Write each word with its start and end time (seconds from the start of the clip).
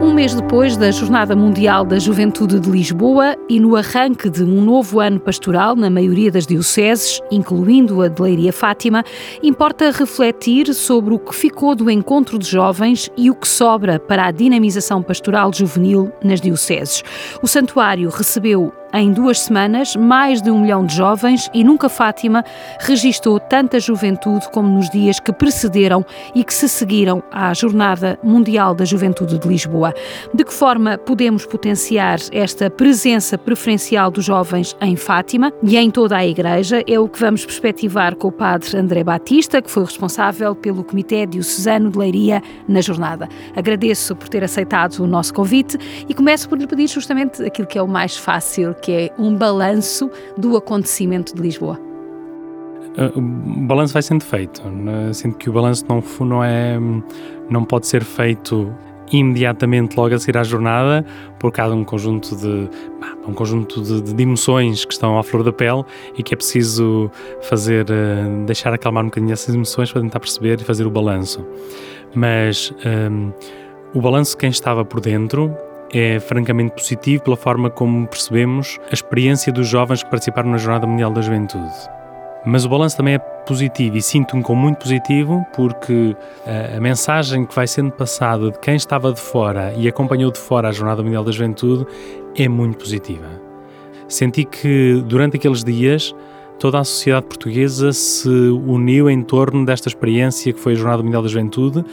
Um 0.00 0.14
mês 0.14 0.34
depois 0.34 0.78
da 0.78 0.90
Jornada 0.90 1.36
Mundial 1.36 1.84
da 1.84 1.98
Juventude 1.98 2.58
de 2.58 2.70
Lisboa 2.70 3.36
e 3.50 3.60
no 3.60 3.76
arranque 3.76 4.30
de 4.30 4.42
um 4.42 4.62
novo 4.62 4.98
ano 4.98 5.20
pastoral 5.20 5.76
na 5.76 5.90
maioria 5.90 6.30
das 6.30 6.46
dioceses, 6.46 7.20
incluindo 7.30 8.00
a 8.00 8.08
de 8.08 8.20
Leiria 8.20 8.50
Fátima, 8.50 9.04
importa 9.42 9.90
refletir 9.90 10.72
sobre 10.72 11.12
o 11.12 11.18
que 11.18 11.34
ficou 11.34 11.74
do 11.74 11.90
encontro 11.90 12.38
de 12.38 12.46
jovens 12.48 13.10
e 13.14 13.30
o 13.30 13.34
que 13.34 13.46
sobra 13.46 13.98
para 13.98 14.24
a 14.24 14.30
dinamização 14.30 15.02
pastoral 15.02 15.52
juvenil 15.52 16.10
nas 16.24 16.40
dioceses. 16.40 17.04
O 17.42 17.46
santuário 17.46 18.08
recebeu 18.08 18.72
em 18.92 19.12
duas 19.12 19.40
semanas, 19.40 19.94
mais 19.96 20.42
de 20.42 20.50
um 20.50 20.60
milhão 20.60 20.84
de 20.84 20.94
jovens 20.94 21.50
e 21.54 21.62
nunca 21.62 21.88
Fátima 21.88 22.44
registou 22.80 23.38
tanta 23.38 23.78
juventude 23.78 24.48
como 24.52 24.68
nos 24.68 24.90
dias 24.90 25.20
que 25.20 25.32
precederam 25.32 26.04
e 26.34 26.42
que 26.42 26.52
se 26.52 26.68
seguiram 26.68 27.22
à 27.30 27.52
Jornada 27.54 28.18
Mundial 28.22 28.74
da 28.74 28.84
Juventude 28.84 29.38
de 29.38 29.48
Lisboa. 29.48 29.94
De 30.34 30.44
que 30.44 30.52
forma 30.52 30.98
podemos 30.98 31.46
potenciar 31.46 32.18
esta 32.32 32.70
presença 32.70 33.38
preferencial 33.38 34.10
dos 34.10 34.24
jovens 34.24 34.76
em 34.80 34.96
Fátima 34.96 35.52
e 35.62 35.76
em 35.76 35.90
toda 35.90 36.16
a 36.16 36.26
Igreja? 36.26 36.82
É 36.86 36.98
o 36.98 37.08
que 37.08 37.20
vamos 37.20 37.44
perspectivar 37.44 38.14
com 38.16 38.28
o 38.28 38.32
Padre 38.32 38.76
André 38.76 39.04
Batista, 39.04 39.62
que 39.62 39.70
foi 39.70 39.84
responsável 39.84 40.54
pelo 40.54 40.82
Comitê 40.82 41.26
Diocesano 41.26 41.90
de 41.90 41.98
Leiria 41.98 42.42
na 42.68 42.80
jornada. 42.80 43.28
Agradeço 43.54 44.16
por 44.16 44.28
ter 44.28 44.42
aceitado 44.42 45.00
o 45.00 45.06
nosso 45.06 45.32
convite 45.32 45.78
e 46.08 46.14
começo 46.14 46.48
por 46.48 46.58
lhe 46.58 46.66
pedir 46.66 46.88
justamente 46.88 47.42
aquilo 47.42 47.66
que 47.66 47.78
é 47.78 47.82
o 47.82 47.88
mais 47.88 48.16
fácil 48.16 48.74
que 48.80 48.92
é 48.92 49.10
um 49.18 49.34
balanço 49.36 50.10
do 50.36 50.56
acontecimento 50.56 51.34
de 51.34 51.42
Lisboa? 51.42 51.78
Uh, 52.96 53.18
o 53.18 53.66
balanço 53.66 53.92
vai 53.92 54.02
sendo 54.02 54.24
feito. 54.24 54.66
Né? 54.68 55.12
Sinto 55.12 55.38
que 55.38 55.48
o 55.48 55.52
balanço 55.52 55.84
não, 55.88 56.02
não, 56.26 56.44
é, 56.44 56.78
não 57.48 57.64
pode 57.64 57.86
ser 57.86 58.02
feito 58.02 58.72
imediatamente 59.12 59.96
logo 59.96 60.14
a 60.14 60.18
seguir 60.18 60.38
à 60.38 60.44
jornada, 60.44 61.04
porque 61.38 61.60
há 61.60 61.66
um 61.66 61.84
conjunto 61.84 62.36
de 62.36 62.68
um 63.26 63.34
conjunto 63.34 63.82
de, 63.82 64.14
de, 64.14 64.22
emoções 64.22 64.84
que 64.84 64.92
estão 64.92 65.18
à 65.18 65.22
flor 65.22 65.42
da 65.42 65.52
pele 65.52 65.84
e 66.16 66.22
que 66.22 66.32
é 66.32 66.36
preciso 66.36 67.10
fazer 67.42 67.86
uh, 67.90 68.44
deixar 68.46 68.72
acalmar 68.72 69.04
um 69.04 69.08
bocadinho 69.08 69.32
essas 69.32 69.54
emoções 69.54 69.92
para 69.92 70.00
tentar 70.02 70.20
perceber 70.20 70.60
e 70.60 70.64
fazer 70.64 70.86
o 70.86 70.90
balanço. 70.90 71.44
Mas 72.14 72.72
um, 73.10 73.32
o 73.94 74.00
balanço 74.00 74.36
quem 74.36 74.50
estava 74.50 74.84
por 74.84 75.00
dentro 75.00 75.54
é 75.92 76.20
francamente 76.20 76.72
positivo 76.72 77.22
pela 77.22 77.36
forma 77.36 77.70
como 77.70 78.06
percebemos 78.06 78.78
a 78.90 78.94
experiência 78.94 79.52
dos 79.52 79.68
jovens 79.68 80.02
que 80.02 80.10
participaram 80.10 80.50
na 80.50 80.56
Jornada 80.56 80.86
Mundial 80.86 81.12
da 81.12 81.20
Juventude. 81.20 81.72
Mas 82.44 82.64
o 82.64 82.68
balanço 82.68 82.96
também 82.96 83.14
é 83.14 83.18
positivo 83.18 83.96
e 83.96 84.02
sinto-me 84.02 84.42
como 84.42 84.62
muito 84.62 84.78
positivo 84.78 85.44
porque 85.54 86.16
a, 86.46 86.50
eh, 86.50 86.76
a, 86.76 86.80
mensagem 86.80 87.44
que 87.44 87.54
vai 87.54 87.66
sendo 87.66 87.92
passada 87.92 88.50
de 88.50 88.58
quem 88.60 88.76
estava 88.76 89.12
de 89.12 89.20
fora 89.20 89.74
e 89.76 89.86
acompanhou 89.86 90.30
de 90.30 90.38
fora 90.38 90.68
a 90.68 90.72
Jornada 90.72 91.02
Mundial 91.02 91.22
da 91.22 91.32
Juventude 91.32 91.86
é 92.34 92.48
muito 92.48 92.78
positiva. 92.78 93.28
Senti 94.08 94.44
que 94.44 95.02
durante 95.06 95.36
aqueles 95.36 95.62
dias 95.62 96.14
toda 96.58 96.78
a 96.78 96.84
sociedade 96.84 97.26
portuguesa 97.26 97.92
se 97.92 98.28
uniu 98.28 99.08
em 99.10 99.22
torno 99.22 99.64
desta 99.64 99.88
experiência 99.88 100.52
que 100.52 100.60
foi 100.60 100.72
a 100.72 100.76
Jornada 100.76 101.02
Mundial 101.02 101.22
da 101.22 101.28
Juventude, 101.28 101.84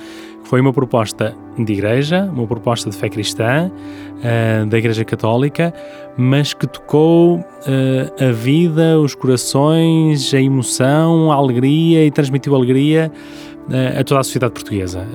foi 0.48 0.62
uma 0.62 0.72
proposta 0.72 1.36
de 1.58 1.73
igreja, 1.73 2.23
uma 2.34 2.48
proposta 2.48 2.90
de 2.90 2.95
fé 2.95 3.09
cristã, 3.09 3.70
uh, 3.70 4.66
da 4.66 4.78
Igreja 4.78 5.03
Católica, 5.03 5.73
mas 6.17 6.53
que 6.53 6.66
tocou 6.66 7.40
uh, 7.40 8.23
a 8.23 8.31
vida, 8.31 8.98
os 8.98 9.14
corações, 9.14 10.34
a 10.34 10.40
emoção, 10.40 11.34
a 11.34 11.36
alegria 11.36 12.06
e 12.06 12.12
transmitiu 12.12 12.56
alegria 12.56 13.12
uh, 13.68 14.00
a 14.00 14.03
toda 14.06 14.22
a 14.22 14.23
sociedade 14.23 14.53
portuguesa. 14.53 15.06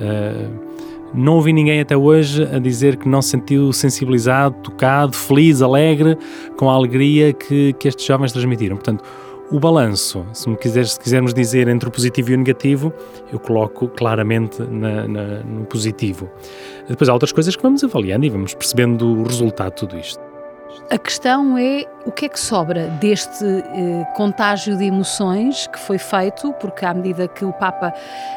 não 1.15 1.35
ouvi 1.37 1.51
ninguém 1.51 1.79
até 1.79 1.97
hoje 1.97 2.43
a 2.43 2.59
dizer 2.59 2.97
que 2.97 3.09
não 3.09 3.21
se 3.21 3.29
sentiu 3.29 3.73
sensibilizado, 3.73 4.55
tocado, 4.61 5.15
feliz, 5.15 5.63
alegre 5.63 6.15
com 6.57 6.69
a 6.69 6.73
alegria 6.73 7.33
que, 7.33 7.73
que 7.73 7.87
estes 7.87 8.05
jovens 8.05 8.31
transmitiram. 8.31 8.75
Portanto, 8.75 9.03
o 9.53 9.59
balanço, 9.59 10.25
se, 10.33 10.49
me 10.49 10.57
quiser, 10.57 10.87
se 10.87 10.99
quisermos 10.99 11.31
dizer 11.31 11.67
entre 11.67 11.87
o 11.87 11.91
positivo 11.91 12.31
e 12.31 12.33
o 12.33 12.37
negativo, 12.39 12.91
eu 13.31 13.39
coloco 13.39 13.87
claramente 13.87 14.63
na, 14.63 15.07
na, 15.07 15.43
no 15.43 15.63
positivo. 15.65 16.27
Depois 16.89 17.07
há 17.07 17.13
outras 17.13 17.31
coisas 17.31 17.55
que 17.55 17.61
vamos 17.61 17.83
avaliando 17.83 18.25
e 18.25 18.29
vamos 18.31 18.55
percebendo 18.55 19.05
o 19.05 19.23
resultado 19.23 19.69
de 19.69 19.75
tudo 19.75 19.99
isto. 19.99 20.32
A 20.93 20.97
questão 20.99 21.57
é 21.57 21.87
o 22.05 22.11
que 22.11 22.25
é 22.25 22.29
que 22.29 22.39
sobra 22.39 22.85
deste 23.01 23.43
eh, 23.43 24.05
contágio 24.15 24.77
de 24.77 24.83
emoções 24.83 25.65
que 25.65 25.79
foi 25.79 25.97
feito, 25.97 26.53
porque 26.61 26.85
à 26.85 26.93
medida 26.93 27.27
que 27.27 27.43
o 27.43 27.51
Papa, 27.51 27.91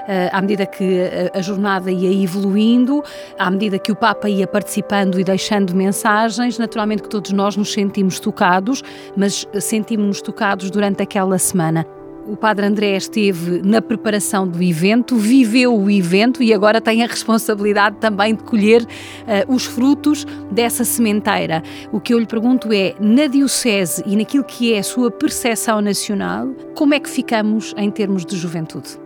eh, 0.09 0.31
à 0.33 0.41
medida 0.41 0.65
que 0.65 1.03
a, 1.34 1.39
a, 1.39 1.43
jornada 1.43 1.93
ia 1.93 2.11
evoluindo, 2.25 3.05
à 3.39 3.50
medida 3.50 3.78
que 3.78 3.93
o 3.93 3.94
Papa 3.94 4.27
ia 4.31 4.47
participando 4.47 5.21
e 5.21 5.25
deixando 5.25 5.75
mensagens, 5.75 6.56
naturalmente 6.56 7.03
que 7.03 7.11
todos 7.11 7.31
nós 7.31 7.59
nos 7.59 7.71
sentimos 7.75 8.19
tocados, 8.19 8.83
mas 9.15 9.47
sentimos-nos 9.61 10.23
tocados 10.23 10.71
durante 10.71 11.03
aquela 11.03 11.38
semana 11.38 11.87
o 12.26 12.37
Padre 12.37 12.66
André 12.66 12.97
esteve 12.97 13.62
na 13.62 13.81
preparação 13.81 14.47
do 14.47 14.62
evento, 14.62 15.16
viveu 15.16 15.76
o 15.76 15.91
evento 15.91 16.42
e 16.42 16.53
agora 16.53 16.81
tem 16.81 17.03
a 17.03 17.06
responsabilidade 17.06 17.97
também 18.00 18.34
de 18.34 18.42
colher 18.42 18.82
uh, 18.82 19.54
os 19.54 19.64
frutos 19.64 20.26
dessa 20.50 20.84
sementeira. 20.84 21.62
O 21.92 22.00
que 22.00 22.12
eu 22.12 22.19
lhe 22.19 22.26
pergunto 22.26 22.72
é, 22.72 22.94
na 23.00 23.26
Diocese 23.26 24.03
e 24.06 24.16
naquilo 24.16 24.44
que 24.44 24.72
é 24.72 24.78
a 24.78 24.82
sua 24.82 25.10
percepção 25.10 25.81
nacional, 25.81 26.48
como 26.75 26.94
é 26.94 27.00
que 27.00 27.09
ficamos 27.09 27.75
em 27.76 27.91
termos 27.91 28.25
de 28.25 28.37
juventude? 28.37 28.98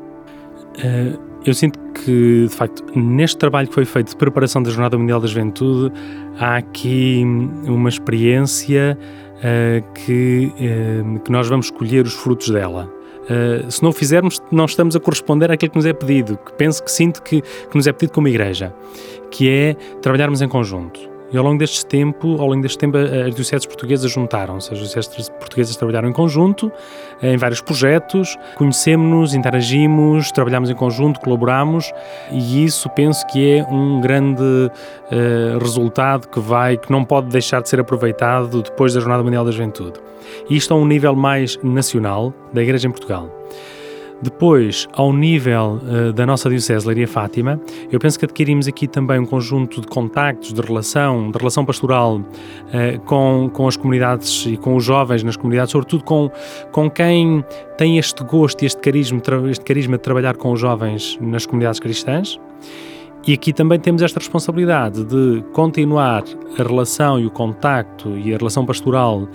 Uh, 0.79 1.19
eu 1.45 1.55
sinto 1.55 1.79
que, 2.05 2.47
de 2.49 2.55
facto, 2.55 2.85
neste 2.99 3.37
trabalho 3.37 3.69
que 3.69 3.75
foi 3.75 3.85
feito 3.85 4.11
de 4.11 4.17
preparação 4.17 4.63
da 4.63 4.71
Jornada 4.71 4.97
Mundial 4.97 5.21
da 5.21 5.27
Juventude, 5.27 5.93
há 6.39 6.57
aqui 6.57 7.23
uma 7.67 7.89
experiência 7.89 8.97
uh, 9.37 9.93
que, 9.93 10.53
que 11.25 11.33
nós 11.33 11.49
vamos 11.49 11.71
colher 11.71 12.05
os 12.05 12.15
frutos 12.15 12.51
dela. 12.51 13.00
Uh, 13.25 13.71
se 13.71 13.83
não 13.83 13.91
o 13.91 13.93
fizermos, 13.93 14.41
não 14.51 14.65
estamos 14.65 14.97
a 14.97 15.01
corresponder 15.01 15.51
àquilo 15.51 15.71
que 15.71 15.77
nos 15.77 15.87
é 15.87 15.93
pedido, 15.93 16.37
que 16.39 16.53
penso 16.55 16.83
que 16.83 16.91
sinto 16.91 17.23
que, 17.23 17.43
que 17.43 17.77
nos 17.77 17.87
é 17.87 17.93
pedido 17.93 18.13
como 18.13 18.29
igreja, 18.29 18.75
que 19.31 19.49
é 19.49 19.75
trabalharmos 20.01 20.43
em 20.43 20.49
conjunto. 20.49 21.10
E 21.33 21.37
ao 21.37 21.45
longo 21.45 21.59
deste 21.59 21.87
tempo, 21.87 22.41
ao 22.41 22.49
longo 22.49 22.61
deste 22.61 22.79
tempo, 22.79 22.97
as 22.97 23.35
dioceses 23.35 23.67
portuguesas 23.67 24.11
juntaram-se. 24.11 24.73
As 24.73 24.79
dioceses 24.79 25.29
portuguesas 25.29 25.77
trabalharam 25.77 26.09
em 26.09 26.13
conjunto, 26.13 26.73
em 27.23 27.37
vários 27.37 27.61
projetos, 27.61 28.37
conhecemos-nos, 28.57 29.35
interagimos, 29.35 30.33
trabalhamos 30.33 30.71
em 30.71 30.75
conjunto, 30.75 31.21
colaboramos 31.21 31.93
e 32.33 32.65
isso 32.65 32.89
penso 32.91 33.27
que 33.29 33.59
é 33.59 33.65
um 33.65 34.01
grande 34.01 34.43
uh, 34.43 35.59
resultado 35.61 36.29
que 36.29 36.41
vai, 36.41 36.77
que 36.77 36.91
não 36.91 37.05
pode 37.05 37.29
deixar 37.29 37.63
de 37.63 37.69
ser 37.69 37.79
aproveitado 37.81 38.63
depois 38.63 38.95
da 38.95 39.01
Jornada 39.01 39.23
Mundial 39.23 39.45
da 39.45 39.53
Juventude. 39.53 40.01
Isto 40.49 40.75
a 40.75 40.77
um 40.77 40.87
nível 40.87 41.15
mais 41.15 41.59
nacional 41.63 42.33
da 42.53 42.63
Igreja 42.63 42.89
em 42.89 42.91
Portugal. 42.91 43.31
Depois, 44.23 44.87
ao 44.93 45.13
nível 45.13 45.81
uh, 45.83 46.13
da 46.13 46.27
nossa 46.27 46.49
Diocese 46.49 46.87
Leiria 46.87 47.09
Fátima, 47.09 47.59
eu 47.91 47.99
penso 47.99 48.19
que 48.19 48.27
adquirimos 48.27 48.69
aqui 48.69 48.87
também 48.87 49.19
um 49.19 49.25
conjunto 49.25 49.81
de 49.81 49.87
contactos, 49.87 50.53
de 50.53 50.61
relação, 50.61 51.31
de 51.31 51.39
relação 51.39 51.65
pastoral 51.65 52.17
uh, 52.17 53.01
com, 53.07 53.51
com 53.53 53.67
as 53.67 53.77
comunidades 53.77 54.45
e 54.47 54.59
com 54.59 54.77
os 54.77 54.85
jovens 54.85 55.23
nas 55.23 55.37
comunidades, 55.37 55.73
sobretudo 55.73 56.05
com, 56.05 56.31
com 56.71 56.91
quem 56.91 57.43
tem 57.79 57.97
este 57.97 58.23
gosto 58.23 58.63
e 58.63 58.67
este 58.67 58.81
carisma, 58.81 59.21
este 59.51 59.65
carisma 59.65 59.97
de 59.97 60.03
trabalhar 60.03 60.37
com 60.37 60.53
os 60.53 60.61
jovens 60.61 61.17
nas 61.21 61.47
comunidades 61.47 61.81
cristãs. 61.81 62.39
E 63.27 63.35
aqui 63.35 63.53
também 63.53 63.79
temos 63.79 64.01
esta 64.01 64.19
responsabilidade 64.19 65.05
de 65.05 65.45
continuar 65.53 66.25
a 66.59 66.63
relação 66.63 67.21
e 67.21 67.27
o 67.27 67.31
contacto 67.31 68.17
e 68.17 68.35
a 68.35 68.39
relação 68.39 68.65
pastoral 68.65 69.29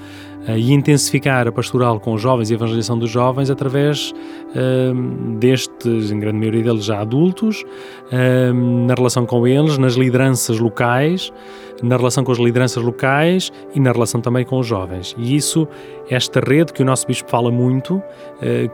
e 0.48 0.74
intensificar 0.74 1.48
a 1.48 1.52
pastoral 1.52 2.00
com 2.00 2.14
os 2.14 2.22
jovens 2.22 2.50
e 2.50 2.54
a 2.54 2.56
evangelização 2.56 2.98
dos 3.00 3.10
jovens 3.10 3.50
através 3.50 4.12
uh, 4.12 5.38
destes, 5.38 6.12
em 6.12 6.20
grande 6.20 6.38
maioria 6.38 6.64
deles 6.64 6.86
já 6.86 7.00
adultos, 7.00 7.64
uh, 7.64 8.54
na 8.86 8.94
relação 8.94 9.26
com 9.26 9.48
eles, 9.48 9.78
nas 9.78 9.96
lideranças 9.96 10.60
locais, 10.60 11.34
na 11.82 11.98
relação 11.98 12.24
com 12.24 12.32
as 12.32 12.38
lideranças 12.38 12.82
locais 12.82 13.52
e 13.74 13.80
na 13.80 13.92
relação 13.92 14.22
também 14.22 14.46
com 14.46 14.60
os 14.60 14.68
jovens. 14.68 15.16
E 15.18 15.36
isso, 15.36 15.68
esta 16.10 16.40
rede 16.40 16.72
que 16.72 16.82
o 16.82 16.86
nosso 16.86 17.06
Bispo 17.06 17.30
fala 17.30 17.52
muito, 17.52 18.02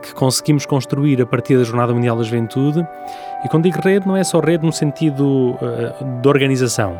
que 0.03 0.13
conseguimos 0.13 0.67
construir 0.67 1.19
a 1.19 1.25
partir 1.25 1.57
da 1.57 1.63
Jornada 1.63 1.95
Mundial 1.95 2.15
da 2.15 2.21
Juventude, 2.21 2.85
e 3.44 3.50
quando 3.50 3.63
digo 3.63 3.81
rede, 3.81 4.07
não 4.07 4.15
é 4.15 4.24
só 4.24 4.39
rede 4.39 4.63
no 4.63 4.71
sentido 4.71 5.57
de 6.21 6.29
organização, 6.29 6.95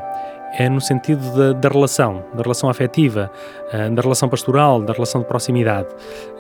é 0.57 0.69
no 0.69 0.81
sentido 0.81 1.21
da, 1.36 1.53
da 1.53 1.69
relação, 1.69 2.24
da 2.33 2.42
relação 2.42 2.69
afetiva, 2.69 3.31
uh, 3.68 3.94
da 3.94 4.01
relação 4.01 4.30
pastoral, 4.30 4.81
da 4.81 4.94
relação 4.94 5.21
de 5.21 5.27
proximidade. 5.27 5.88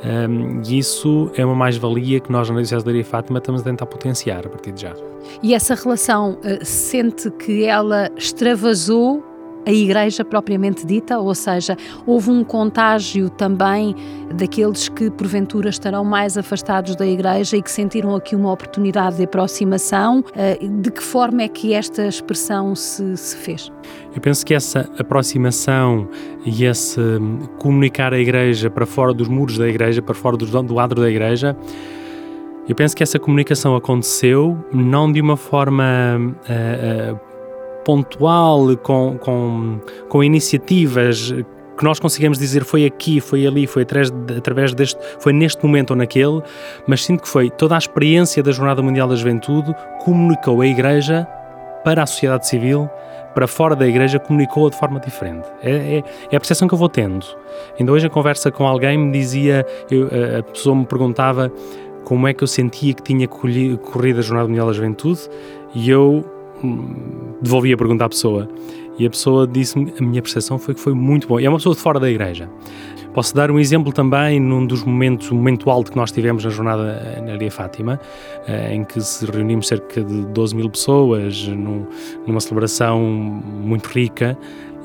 Um, 0.03 0.61
e 0.65 0.77
isso 0.77 1.31
é 1.35 1.45
uma 1.45 1.55
mais-valia 1.55 2.19
que 2.19 2.31
nós 2.31 2.49
na 2.49 2.55
Diocese 2.55 2.83
de 2.83 2.85
Leiria 2.85 3.05
Fátima 3.05 3.39
estamos 3.39 3.61
a 3.61 3.63
tentar 3.63 3.85
potenciar 3.85 4.45
a 4.45 4.49
partir 4.49 4.71
de 4.71 4.81
já. 4.81 4.93
E 5.41 5.53
essa 5.53 5.75
relação 5.75 6.37
uh, 6.43 6.65
sente 6.65 7.29
que 7.31 7.65
ela 7.65 8.09
extravasou 8.17 9.30
a 9.65 9.71
igreja 9.71 10.23
propriamente 10.25 10.85
dita, 10.85 11.19
ou 11.19 11.35
seja, 11.35 11.77
houve 12.05 12.29
um 12.29 12.43
contágio 12.43 13.29
também 13.29 13.95
daqueles 14.35 14.89
que 14.89 15.09
porventura 15.11 15.69
estarão 15.69 16.03
mais 16.03 16.37
afastados 16.37 16.95
da 16.95 17.05
igreja 17.05 17.57
e 17.57 17.61
que 17.61 17.71
sentiram 17.71 18.15
aqui 18.15 18.35
uma 18.35 18.51
oportunidade 18.51 19.17
de 19.17 19.23
aproximação. 19.23 20.23
Eh, 20.35 20.59
de 20.61 20.91
que 20.91 21.03
forma 21.03 21.43
é 21.43 21.47
que 21.47 21.73
esta 21.73 22.07
expressão 22.07 22.75
se, 22.75 23.15
se 23.17 23.35
fez? 23.35 23.71
Eu 24.15 24.21
penso 24.21 24.45
que 24.45 24.53
essa 24.53 24.89
aproximação 24.97 26.07
e 26.45 26.65
esse 26.65 26.99
hum, 26.99 27.39
comunicar 27.59 28.13
a 28.13 28.19
igreja 28.19 28.69
para 28.69 28.85
fora 28.85 29.13
dos 29.13 29.27
muros 29.27 29.57
da 29.57 29.67
igreja, 29.67 30.01
para 30.01 30.15
fora 30.15 30.37
do, 30.37 30.45
do 30.63 30.79
adro 30.79 31.01
da 31.01 31.09
igreja, 31.09 31.55
eu 32.67 32.75
penso 32.75 32.95
que 32.95 33.03
essa 33.03 33.19
comunicação 33.19 33.75
aconteceu 33.75 34.57
não 34.71 35.11
de 35.11 35.19
uma 35.19 35.35
forma 35.35 35.83
uh, 36.17 37.13
uh, 37.13 37.30
pontual, 37.83 38.75
com, 38.77 39.17
com, 39.17 39.79
com 40.09 40.23
iniciativas 40.23 41.33
que 41.81 41.85
nós 41.85 41.99
conseguimos 41.99 42.37
dizer 42.37 42.63
foi 42.63 42.85
aqui, 42.85 43.19
foi 43.19 43.47
ali, 43.47 43.65
foi 43.65 43.81
através, 43.81 44.13
através 44.37 44.73
deste, 44.73 44.99
foi 45.19 45.33
neste 45.33 45.65
momento 45.65 45.91
ou 45.91 45.95
naquele, 45.95 46.41
mas 46.85 47.03
sinto 47.03 47.23
que 47.23 47.27
foi 47.27 47.49
toda 47.49 47.73
a 47.73 47.77
experiência 47.77 48.43
da 48.43 48.51
Jornada 48.51 48.83
Mundial 48.83 49.07
da 49.07 49.15
Juventude 49.15 49.73
comunicou 50.05 50.61
a 50.61 50.67
Igreja 50.67 51.27
para 51.83 52.03
a 52.03 52.05
sociedade 52.05 52.47
civil, 52.47 52.87
para 53.33 53.47
fora 53.47 53.75
da 53.75 53.87
Igreja, 53.87 54.19
comunicou-a 54.19 54.69
de 54.69 54.77
forma 54.77 54.99
diferente. 54.99 55.47
É, 55.63 55.71
é, 55.71 56.03
é, 56.31 56.35
a 56.35 56.39
percepção 56.39 56.67
que 56.67 56.73
eu 56.75 56.77
vou 56.77 56.89
tendo. 56.89 57.25
Ainda 57.79 57.91
hoje, 57.91 58.05
a 58.05 58.09
conversa 58.09 58.51
com 58.51 58.67
alguém 58.67 58.97
me 58.97 59.11
dizia, 59.11 59.65
eu, 59.89 60.07
a 60.37 60.43
pessoa 60.43 60.75
me 60.75 60.85
perguntava 60.85 61.51
como 62.03 62.27
é 62.27 62.33
que 62.33 62.43
eu 62.43 62.47
sentia 62.47 62.93
que 62.93 63.01
tinha 63.01 63.27
corrido 63.27 64.19
a 64.19 64.21
Jornada 64.21 64.47
Mundial 64.47 64.67
da 64.67 64.73
Juventude 64.73 65.21
e 65.73 65.89
eu 65.89 66.23
devolvi 67.41 67.73
a 67.73 67.77
pergunta 67.77 68.05
à 68.05 68.09
pessoa. 68.09 68.47
E 68.99 69.05
a 69.05 69.09
pessoa 69.09 69.47
disse-me, 69.47 69.93
a 69.99 70.03
minha 70.03 70.21
percepção 70.21 70.59
foi 70.59 70.73
que 70.75 70.79
foi 70.79 70.93
muito 70.93 71.27
bom. 71.27 71.39
E 71.39 71.45
é 71.45 71.49
uma 71.49 71.57
pessoa 71.57 71.75
de 71.75 71.81
fora 71.81 71.99
da 71.99 72.09
igreja. 72.09 72.49
Posso 73.13 73.35
dar 73.35 73.51
um 73.51 73.59
exemplo 73.59 73.91
também 73.91 74.39
num 74.39 74.65
dos 74.65 74.83
momentos, 74.83 75.31
um 75.31 75.35
momento 75.35 75.69
alto 75.69 75.91
que 75.91 75.97
nós 75.97 76.11
tivemos 76.11 76.45
na 76.45 76.49
jornada 76.49 77.21
na 77.25 77.33
Aria 77.33 77.51
Fátima, 77.51 77.99
eh, 78.47 78.73
em 78.73 78.85
que 78.85 79.01
se 79.01 79.25
reunimos 79.25 79.67
cerca 79.67 80.01
de 80.01 80.25
12 80.27 80.55
mil 80.55 80.69
pessoas 80.69 81.45
numa 82.25 82.39
celebração 82.39 83.01
muito 83.01 83.87
rica 83.87 84.37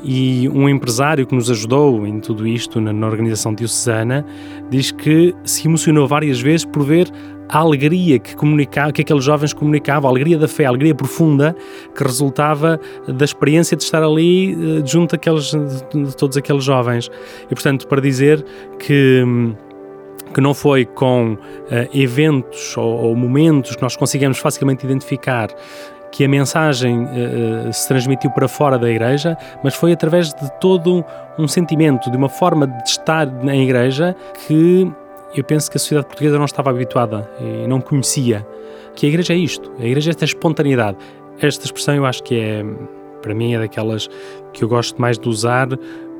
e 0.02 0.48
um 0.48 0.68
empresário 0.68 1.26
que 1.26 1.34
nos 1.34 1.50
ajudou 1.50 2.06
em 2.06 2.20
tudo 2.20 2.46
isto, 2.46 2.80
na, 2.80 2.92
na 2.92 3.06
organização 3.06 3.54
diocesana, 3.54 4.24
diz 4.70 4.90
que 4.90 5.34
se 5.44 5.66
emocionou 5.66 6.06
várias 6.06 6.40
vezes 6.40 6.64
por 6.64 6.84
ver 6.84 7.10
a 7.48 7.58
alegria 7.58 8.18
que, 8.18 8.34
comunicava, 8.34 8.92
que 8.92 9.02
aqueles 9.02 9.24
jovens 9.24 9.52
comunicavam, 9.52 10.08
a 10.08 10.12
alegria 10.12 10.38
da 10.38 10.48
fé, 10.48 10.64
a 10.64 10.68
alegria 10.68 10.94
profunda 10.94 11.54
que 11.94 12.02
resultava 12.02 12.80
da 13.06 13.24
experiência 13.24 13.76
de 13.76 13.82
estar 13.82 14.02
ali 14.02 14.52
eh, 14.52 14.82
junto 14.84 15.14
àqueles, 15.14 15.52
de 15.52 16.16
todos 16.16 16.36
aqueles 16.36 16.64
jovens. 16.64 17.10
E, 17.50 17.54
portanto, 17.54 17.86
para 17.86 18.00
dizer 18.00 18.44
que 18.78 19.24
que 20.34 20.40
não 20.40 20.52
foi 20.52 20.84
com 20.84 21.32
uh, 21.32 21.38
eventos 21.94 22.76
ou, 22.76 22.84
ou, 22.84 23.16
momentos 23.16 23.74
que 23.74 23.80
nós 23.80 23.96
conseguimos 23.96 24.36
facilmente 24.36 24.84
identificar 24.84 25.48
que 26.12 26.24
a 26.24 26.28
mensagem 26.28 27.04
uh, 27.04 27.72
se 27.72 27.88
transmitiu 27.88 28.30
para 28.30 28.46
fora 28.48 28.78
da 28.78 28.90
igreja, 28.90 29.36
mas 29.62 29.74
foi 29.74 29.92
através 29.92 30.34
de 30.34 30.50
todo 30.60 31.04
um 31.38 31.48
sentimento, 31.48 32.10
de 32.10 32.16
uma 32.16 32.28
forma 32.28 32.66
de 32.66 32.88
estar 32.88 33.26
na 33.26 33.56
igreja 33.56 34.14
que 34.46 34.90
eu 35.40 35.44
penso 35.44 35.70
que 35.70 35.76
a 35.76 35.80
sociedade 35.80 36.06
portuguesa 36.06 36.38
não 36.38 36.44
estava 36.44 36.70
habituada 36.70 37.30
e 37.40 37.66
não 37.66 37.80
conhecia. 37.80 38.46
Que 38.94 39.06
a 39.06 39.08
igreja 39.08 39.34
é 39.34 39.36
isto, 39.36 39.70
a 39.78 39.84
igreja 39.84 40.10
é 40.10 40.12
esta 40.12 40.24
espontaneidade. 40.24 40.96
Esta 41.38 41.66
expressão 41.66 41.94
eu 41.94 42.06
acho 42.06 42.22
que 42.22 42.38
é, 42.38 42.64
para 43.20 43.34
mim, 43.34 43.54
é 43.54 43.58
daquelas 43.58 44.08
que 44.52 44.64
eu 44.64 44.68
gosto 44.68 45.00
mais 45.00 45.18
de 45.18 45.28
usar 45.28 45.68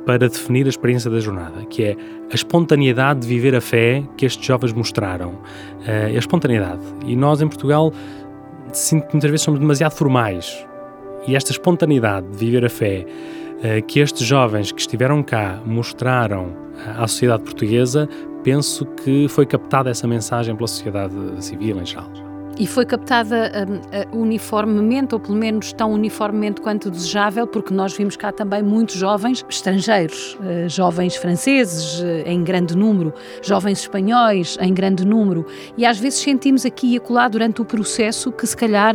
para 0.07 0.29
definir 0.29 0.67
a 0.67 0.69
experiência 0.69 1.11
da 1.11 1.19
jornada, 1.19 1.65
que 1.67 1.83
é 1.83 1.97
a 2.31 2.35
espontaneidade 2.35 3.21
de 3.21 3.27
viver 3.27 3.57
a 3.57 3.61
fé 3.61 4.05
que 4.17 4.25
estes 4.25 4.47
jovens 4.47 4.73
mostraram. 4.73 5.31
Uh, 5.31 6.07
a 6.07 6.19
espontaneidade. 6.19 6.81
E 7.05 7.17
nós, 7.17 7.43
em 7.43 7.49
Portugal, 7.49 7.93
sinto 8.73 9.09
que 9.09 9.15
muitas 9.15 9.31
vezes 9.31 9.45
somos 9.45 9.59
demasiado 9.59 9.93
formais. 9.93 10.65
E 11.27 11.35
esta 11.35 11.51
espontaneidade 11.51 12.29
de 12.29 12.37
viver 12.37 12.65
a 12.65 12.69
fé 12.69 13.05
uh, 13.05 13.85
que 13.85 13.99
estes 13.99 14.25
jovens 14.25 14.71
que 14.71 14.81
estiveram 14.81 15.23
cá 15.25 15.61
mostraram 15.67 16.55
à 16.97 17.07
sociedade 17.09 17.43
portuguesa, 17.43 18.09
penso 18.47 18.87
que 18.87 19.27
foi 19.27 19.45
captada 19.45 19.91
essa 19.91 20.07
mensagem 20.07 20.55
pela 20.55 20.69
sociedade 20.69 21.13
civil 21.41 21.81
em 21.81 21.85
geral. 21.85 22.09
E 22.57 22.65
foi 22.65 22.87
captada 22.87 23.51
um, 24.13 24.21
uniformemente, 24.23 25.15
ou 25.15 25.21
pelo 25.21 25.37
menos 25.37 25.73
tão 25.73 25.93
uniformemente 25.93 26.61
quanto 26.61 26.89
desejável, 26.89 27.45
porque 27.45 27.75
nós 27.75 27.95
vimos 27.95 28.17
cá 28.17 28.31
também 28.31 28.63
muitos 28.63 28.95
jovens 28.95 29.45
estrangeiros, 29.49 30.39
uh, 30.41 30.69
jovens 30.69 31.17
franceses 31.17 32.01
uh, 32.01 32.23
em 32.25 32.45
grande 32.45 32.77
número, 32.77 33.13
jovens 33.43 33.81
espanhóis 33.81 34.57
em 34.61 34.73
grande 34.73 35.05
número, 35.05 35.45
e 35.77 35.85
às 35.85 35.99
vezes 35.99 36.21
sentimos 36.21 36.65
aqui 36.65 36.95
e 36.95 36.97
acolá 36.97 37.27
durante 37.27 37.61
o 37.61 37.65
processo 37.65 38.31
que 38.31 38.47
se 38.47 38.57
calhar 38.57 38.95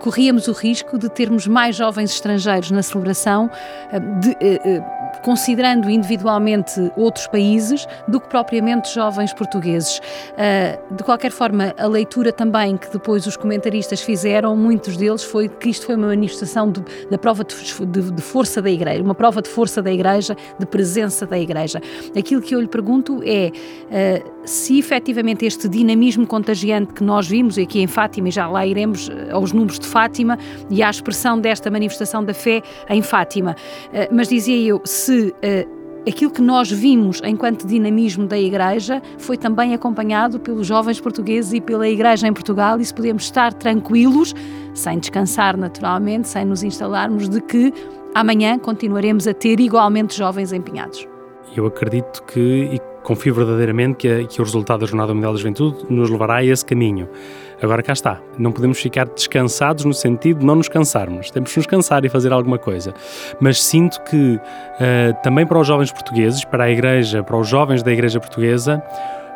corríamos 0.00 0.48
o 0.48 0.52
risco 0.52 0.98
de 0.98 1.08
termos 1.08 1.46
mais 1.46 1.76
jovens 1.76 2.10
estrangeiros 2.10 2.72
na 2.72 2.82
celebração, 2.82 3.46
uh, 3.46 4.99
considerando 5.18 5.90
individualmente 5.90 6.92
outros 6.96 7.26
países, 7.26 7.86
do 8.08 8.20
que 8.20 8.28
propriamente 8.28 8.92
jovens 8.94 9.32
portugueses. 9.32 10.00
de 10.90 11.02
qualquer 11.04 11.30
forma, 11.30 11.74
a 11.78 11.86
leitura 11.86 12.32
também 12.32 12.76
que 12.76 12.90
depois 12.90 13.26
os 13.26 13.36
comentaristas 13.36 14.00
fizeram, 14.00 14.56
muitos 14.56 14.96
deles, 14.96 15.22
foi 15.22 15.48
que 15.48 15.68
isto 15.70 15.86
foi 15.86 15.96
uma 15.96 16.08
manifestação 16.08 16.70
de, 16.70 16.82
da 17.10 17.18
prova 17.18 17.44
de, 17.44 17.86
de, 17.86 18.10
de, 18.10 18.22
força 18.22 18.62
da 18.62 18.70
Igreja, 18.70 19.02
uma 19.02 19.14
prova 19.14 19.42
de 19.42 19.48
força 19.48 19.82
da 19.82 19.92
Igreja, 19.92 20.36
de 20.58 20.66
presença 20.66 21.26
da 21.26 21.38
Igreja. 21.38 21.80
Aquilo 22.16 22.40
que 22.40 22.54
eu 22.54 22.60
lhe 22.60 22.68
pergunto 22.68 23.22
é 23.24 23.50
uh, 23.50 24.30
se 24.44 24.78
efetivamente 24.78 25.44
este 25.44 25.68
dinamismo 25.68 26.26
contagiante 26.26 26.92
que 26.92 27.04
nós 27.04 27.28
vimos 27.28 27.58
aqui 27.58 27.80
em 27.80 27.86
Fátima, 27.86 28.28
e 28.28 28.30
já 28.30 28.48
lá 28.48 28.66
iremos 28.66 29.08
eh, 29.08 29.30
aos 29.30 29.52
números 29.52 29.78
de 29.78 29.86
Fátima 29.86 30.38
e 30.70 30.82
à 30.82 30.88
expressão 30.88 31.38
desta 31.38 31.70
manifestação 31.70 32.24
da 32.24 32.32
fé 32.32 32.62
em 32.88 33.02
Fátima, 33.02 33.54
mas 34.10 34.28
dizia 34.28 34.56
eu, 34.66 34.80
se 34.84 34.99
uh, 35.08 36.02
aquilo 36.08 36.30
que 36.30 36.42
nós 36.42 36.70
vimos 36.70 37.20
enquanto 37.24 37.66
dinamismo 37.66 38.26
da 38.26 38.38
Igreja 38.38 39.02
foi 39.18 39.36
também 39.36 39.74
acompanhado 39.74 40.40
pelos 40.40 40.66
jovens 40.66 41.00
portugueses 41.00 41.52
e 41.52 41.60
pela 41.60 41.88
Igreja 41.88 42.26
em 42.26 42.32
Portugal, 42.32 42.80
e 42.80 42.84
se 42.84 42.94
podemos 42.94 43.24
estar 43.24 43.52
tranquilos, 43.54 44.34
sem 44.74 44.98
descansar 44.98 45.56
naturalmente, 45.56 46.28
sem 46.28 46.44
nos 46.44 46.62
instalarmos, 46.62 47.28
de 47.28 47.40
que 47.40 47.72
amanhã 48.14 48.58
continuaremos 48.58 49.26
a 49.26 49.34
ter 49.34 49.60
igualmente 49.60 50.16
jovens 50.16 50.52
empenhados. 50.52 51.06
Eu 51.56 51.66
acredito 51.66 52.22
que, 52.22 52.40
e 52.72 52.80
confio 53.02 53.34
verdadeiramente, 53.34 53.96
que, 53.96 54.26
que 54.26 54.40
o 54.40 54.44
resultado 54.44 54.80
da 54.80 54.86
Jornada 54.86 55.12
Mundial 55.12 55.32
da 55.32 55.38
Juventude 55.38 55.84
nos 55.88 56.10
levará 56.10 56.36
a 56.36 56.44
esse 56.44 56.64
caminho. 56.64 57.08
Agora 57.60 57.82
cá 57.82 57.92
está, 57.92 58.20
não 58.38 58.52
podemos 58.52 58.80
ficar 58.80 59.06
descansados 59.06 59.84
no 59.84 59.92
sentido 59.92 60.40
de 60.40 60.46
não 60.46 60.56
nos 60.56 60.68
cansarmos, 60.68 61.30
temos 61.30 61.50
que 61.50 61.58
nos 61.58 61.66
cansar 61.66 62.04
e 62.04 62.08
fazer 62.08 62.32
alguma 62.32 62.58
coisa. 62.58 62.94
Mas 63.38 63.62
sinto 63.62 64.00
que 64.04 64.36
uh, 64.36 65.22
também 65.22 65.46
para 65.46 65.58
os 65.58 65.66
jovens 65.66 65.92
portugueses, 65.92 66.44
para 66.44 66.64
a 66.64 66.70
Igreja, 66.70 67.22
para 67.22 67.36
os 67.36 67.46
jovens 67.46 67.82
da 67.82 67.92
Igreja 67.92 68.18
Portuguesa, 68.18 68.82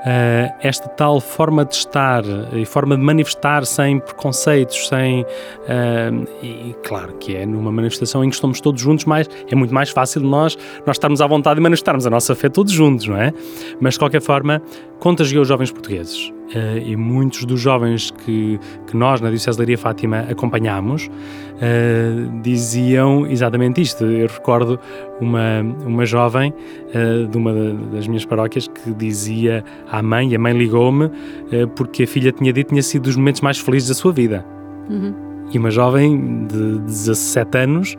Uh, 0.04 0.52
esta 0.60 0.86
tal 0.86 1.18
forma 1.18 1.64
de 1.64 1.76
estar 1.76 2.22
e 2.52 2.66
forma 2.66 2.94
de 2.94 3.02
manifestar 3.02 3.64
sem 3.64 3.98
preconceitos, 4.00 4.88
sem. 4.88 5.22
Uh, 5.22 6.28
e 6.42 6.76
claro 6.84 7.14
que 7.14 7.34
é 7.34 7.46
numa 7.46 7.72
manifestação 7.72 8.22
em 8.22 8.28
que 8.28 8.34
estamos 8.34 8.60
todos 8.60 8.82
juntos, 8.82 9.06
mas 9.06 9.28
é 9.50 9.54
muito 9.54 9.72
mais 9.72 9.88
fácil 9.88 10.20
nós, 10.20 10.58
nós 10.86 10.96
estarmos 10.96 11.22
à 11.22 11.26
vontade 11.26 11.58
e 11.58 11.62
manifestarmos 11.62 12.06
a 12.06 12.10
nossa 12.10 12.34
fé 12.34 12.50
todos 12.50 12.70
juntos, 12.70 13.06
não 13.06 13.16
é? 13.16 13.32
Mas 13.80 13.94
de 13.94 14.00
qualquer 14.00 14.20
forma, 14.20 14.60
contagiou 15.00 15.40
os 15.40 15.48
jovens 15.48 15.72
portugueses. 15.72 16.30
Uh, 16.54 16.78
e 16.84 16.94
muitos 16.94 17.44
dos 17.44 17.60
jovens 17.60 18.12
que, 18.12 18.60
que 18.86 18.96
nós 18.96 19.20
na 19.20 19.28
Diocese 19.28 19.56
de 19.56 19.60
Leiria 19.60 19.78
Fátima 19.78 20.20
acompanhámos 20.30 21.08
uh, 21.08 22.40
diziam 22.42 23.26
exatamente 23.26 23.80
isto. 23.80 24.04
Eu 24.04 24.28
recordo 24.28 24.78
uma, 25.20 25.62
uma 25.84 26.06
jovem 26.06 26.54
uh, 26.94 27.26
de 27.26 27.36
uma 27.36 27.52
das 27.92 28.06
minhas 28.06 28.24
paróquias 28.24 28.68
que 28.68 28.94
dizia 28.94 29.64
à 29.90 30.00
mãe, 30.00 30.30
e 30.30 30.36
a 30.36 30.38
mãe 30.38 30.52
ligou-me 30.52 31.10
porque 31.74 32.04
a 32.04 32.06
filha 32.06 32.30
tinha 32.30 32.52
dito 32.52 32.66
que 32.66 32.72
tinha 32.74 32.82
sido 32.82 33.02
dos 33.02 33.16
momentos 33.16 33.40
mais 33.40 33.58
felizes 33.58 33.88
da 33.88 33.94
sua 33.94 34.12
vida. 34.12 34.44
Uhum 34.88 35.24
e 35.52 35.58
uma 35.58 35.70
jovem 35.70 36.46
de 36.46 36.78
17 36.80 37.58
anos 37.58 37.96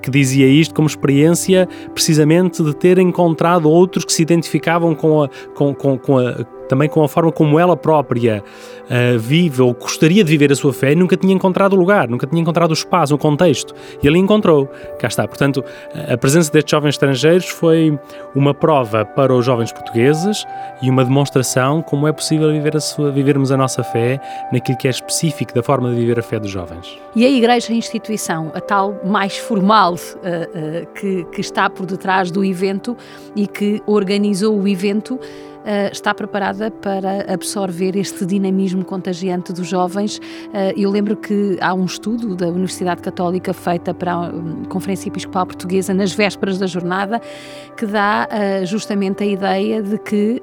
que 0.00 0.08
dizia 0.08 0.46
isto 0.46 0.72
como 0.72 0.86
experiência 0.86 1.68
precisamente 1.92 2.62
de 2.62 2.74
ter 2.74 2.96
encontrado 2.98 3.68
outros 3.68 4.04
que 4.04 4.12
se 4.12 4.22
identificavam 4.22 4.94
com 4.94 5.24
a, 5.24 5.28
com, 5.54 5.74
com, 5.74 5.98
com 5.98 6.16
a 6.16 6.46
também 6.68 6.88
com 6.88 7.02
a 7.02 7.08
forma 7.08 7.32
como 7.32 7.58
ela 7.58 7.76
própria 7.76 8.42
uh, 8.84 9.18
vive 9.18 9.62
ou 9.62 9.72
gostaria 9.74 10.22
de 10.22 10.30
viver 10.30 10.52
a 10.52 10.56
sua 10.56 10.72
fé, 10.72 10.94
nunca 10.94 11.16
tinha 11.16 11.34
encontrado 11.34 11.74
o 11.74 11.76
lugar, 11.76 12.08
nunca 12.08 12.26
tinha 12.26 12.40
encontrado 12.40 12.70
o 12.70 12.74
espaço, 12.74 13.14
o 13.14 13.18
contexto. 13.18 13.74
E 14.02 14.06
ele 14.06 14.18
encontrou. 14.18 14.66
Cá 14.98 15.08
está. 15.08 15.26
Portanto, 15.26 15.64
a 16.08 16.16
presença 16.16 16.50
destes 16.50 16.70
jovens 16.70 16.90
estrangeiros 16.90 17.48
foi 17.48 17.98
uma 18.34 18.54
prova 18.54 19.04
para 19.04 19.34
os 19.34 19.44
jovens 19.44 19.72
portugueses 19.72 20.44
e 20.82 20.90
uma 20.90 21.04
demonstração 21.04 21.82
como 21.82 22.06
é 22.06 22.12
possível 22.12 22.50
viver 22.50 22.76
a 22.76 22.80
sua, 22.80 23.10
vivermos 23.10 23.50
a 23.50 23.56
nossa 23.56 23.82
fé 23.82 24.20
naquilo 24.52 24.78
que 24.78 24.86
é 24.86 24.90
específico 24.90 25.54
da 25.54 25.62
forma 25.62 25.90
de 25.90 25.96
viver 25.96 26.18
a 26.18 26.22
fé 26.22 26.38
dos 26.38 26.50
jovens. 26.50 26.98
E 27.14 27.24
a 27.24 27.30
Igreja 27.30 27.72
a 27.72 27.76
instituição, 27.76 28.50
a 28.54 28.60
tal 28.60 29.00
mais 29.04 29.36
formal 29.36 29.94
uh, 29.94 29.96
uh, 29.96 30.86
que, 30.94 31.24
que 31.32 31.40
está 31.40 31.68
por 31.68 31.86
detrás 31.86 32.30
do 32.30 32.44
evento 32.44 32.96
e 33.34 33.46
que 33.46 33.82
organizou 33.86 34.58
o 34.58 34.68
evento, 34.68 35.18
está 35.90 36.14
preparada 36.14 36.70
para 36.70 37.32
absorver 37.32 37.96
este 37.96 38.24
dinamismo 38.24 38.84
contagiante 38.84 39.52
dos 39.52 39.66
jovens. 39.66 40.18
Uh, 40.18 40.72
eu 40.76 40.90
lembro 40.90 41.16
que 41.16 41.58
há 41.60 41.74
um 41.74 41.84
estudo 41.84 42.36
da 42.36 42.48
Universidade 42.48 43.02
Católica 43.02 43.52
feita 43.52 43.92
para 43.92 44.12
a 44.12 44.20
um, 44.28 44.64
Conferência 44.64 45.08
Episcopal 45.08 45.46
Portuguesa 45.46 45.92
nas 45.92 46.12
vésperas 46.12 46.58
da 46.58 46.66
jornada 46.66 47.20
que 47.76 47.86
dá 47.86 48.28
uh, 48.30 48.66
justamente 48.66 49.22
a 49.22 49.26
ideia 49.26 49.82
de 49.82 49.98
que 49.98 50.40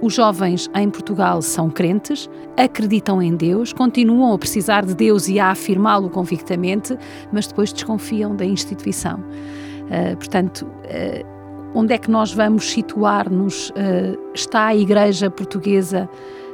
os 0.00 0.14
jovens 0.14 0.70
em 0.74 0.88
Portugal 0.88 1.42
são 1.42 1.68
crentes, 1.68 2.28
acreditam 2.56 3.22
em 3.22 3.36
Deus, 3.36 3.72
continuam 3.72 4.32
a 4.32 4.38
precisar 4.38 4.84
de 4.84 4.94
Deus 4.94 5.28
e 5.28 5.38
a 5.38 5.50
afirmá-lo 5.50 6.08
convictamente, 6.08 6.96
mas 7.32 7.46
depois 7.46 7.72
desconfiam 7.72 8.34
da 8.34 8.44
instituição. 8.44 9.20
Uh, 9.20 10.16
portanto, 10.16 10.62
uh, 10.62 11.39
onde 11.74 11.94
é 11.94 11.98
que 11.98 12.10
nós 12.10 12.32
vamos 12.32 12.70
situar-nos? 12.70 13.70
Uh, 13.70 14.18
está 14.34 14.66
a 14.66 14.76
Igreja 14.76 15.30
Portuguesa, 15.30 16.08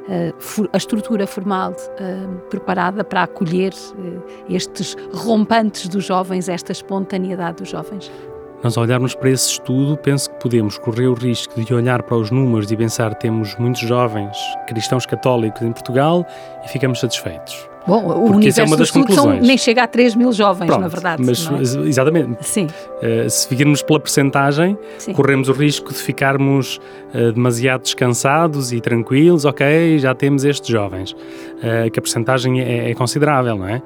uh, 0.09 0.69
a 0.73 0.77
estrutura 0.77 1.27
formal, 1.27 1.73
uh, 1.73 2.39
preparada 2.51 3.03
para 3.03 3.23
acolher 3.23 3.73
estes 4.49 4.97
rompantes 5.13 5.89
dos 5.89 6.05
jovens, 6.05 6.49
esta 6.49 6.73
espontaneidade 6.73 7.59
dos 7.59 7.71
jovens? 7.71 8.11
Nós 8.67 8.77
olharmos 8.77 9.15
para 9.15 9.31
esse 9.31 9.49
estudo, 9.49 9.97
penso 9.97 10.29
que 10.29 10.41
podemos 10.41 10.77
correr 10.77 11.07
o 11.07 11.15
risco 11.15 11.63
de 11.63 11.73
olhar 11.73 12.03
para 12.03 12.17
os 12.17 12.33
números 12.33 12.69
e 12.73 12.77
pensar 12.77 13.15
que 13.15 13.21
temos 13.21 13.55
muitos 13.61 13.81
jovens 13.83 14.37
cristãos 14.67 15.07
católicos 15.07 15.63
em 15.63 15.71
Portugal 15.71 16.27
e 16.65 16.69
ficamos 16.69 16.99
satisfeitos. 16.99 17.69
Bom, 17.87 17.99
o 17.99 18.15
Porque 18.15 18.33
universo 18.33 18.61
é 18.61 18.65
uma 18.65 18.77
das 18.77 18.91
conclusões. 18.91 19.39
São, 19.39 19.47
nem 19.47 19.57
chega 19.57 19.85
a 19.85 19.87
3 19.87 20.17
mil 20.17 20.33
jovens, 20.33 20.67
Pronto, 20.67 20.81
na 20.81 20.89
verdade. 20.89 21.23
Mas, 21.25 21.47
é? 21.47 21.87
Exatamente. 21.87 22.45
Sim. 22.45 22.67
Uh, 22.67 23.31
se 23.31 23.47
seguirmos 23.47 23.83
pela 23.83 24.01
percentagem, 24.01 24.77
Sim. 24.99 25.13
corremos 25.13 25.49
o 25.49 25.53
risco 25.53 25.93
de 25.93 25.99
ficarmos 26.01 26.81
uh, 27.15 27.31
demasiado 27.31 27.83
descansados 27.83 28.73
e 28.73 28.81
tranquilos. 28.81 29.45
Ok, 29.45 30.01
já 30.01 30.13
temos 30.13 30.45
estes 30.45 30.69
jovens. 30.69 31.13
Uh, 31.13 31.89
que 31.93 32.01
a 32.01 32.03
percentagem 32.03 32.61
é, 32.61 32.91
é 32.91 32.95
considerável, 32.95 33.57
não 33.57 33.69
é? 33.69 33.81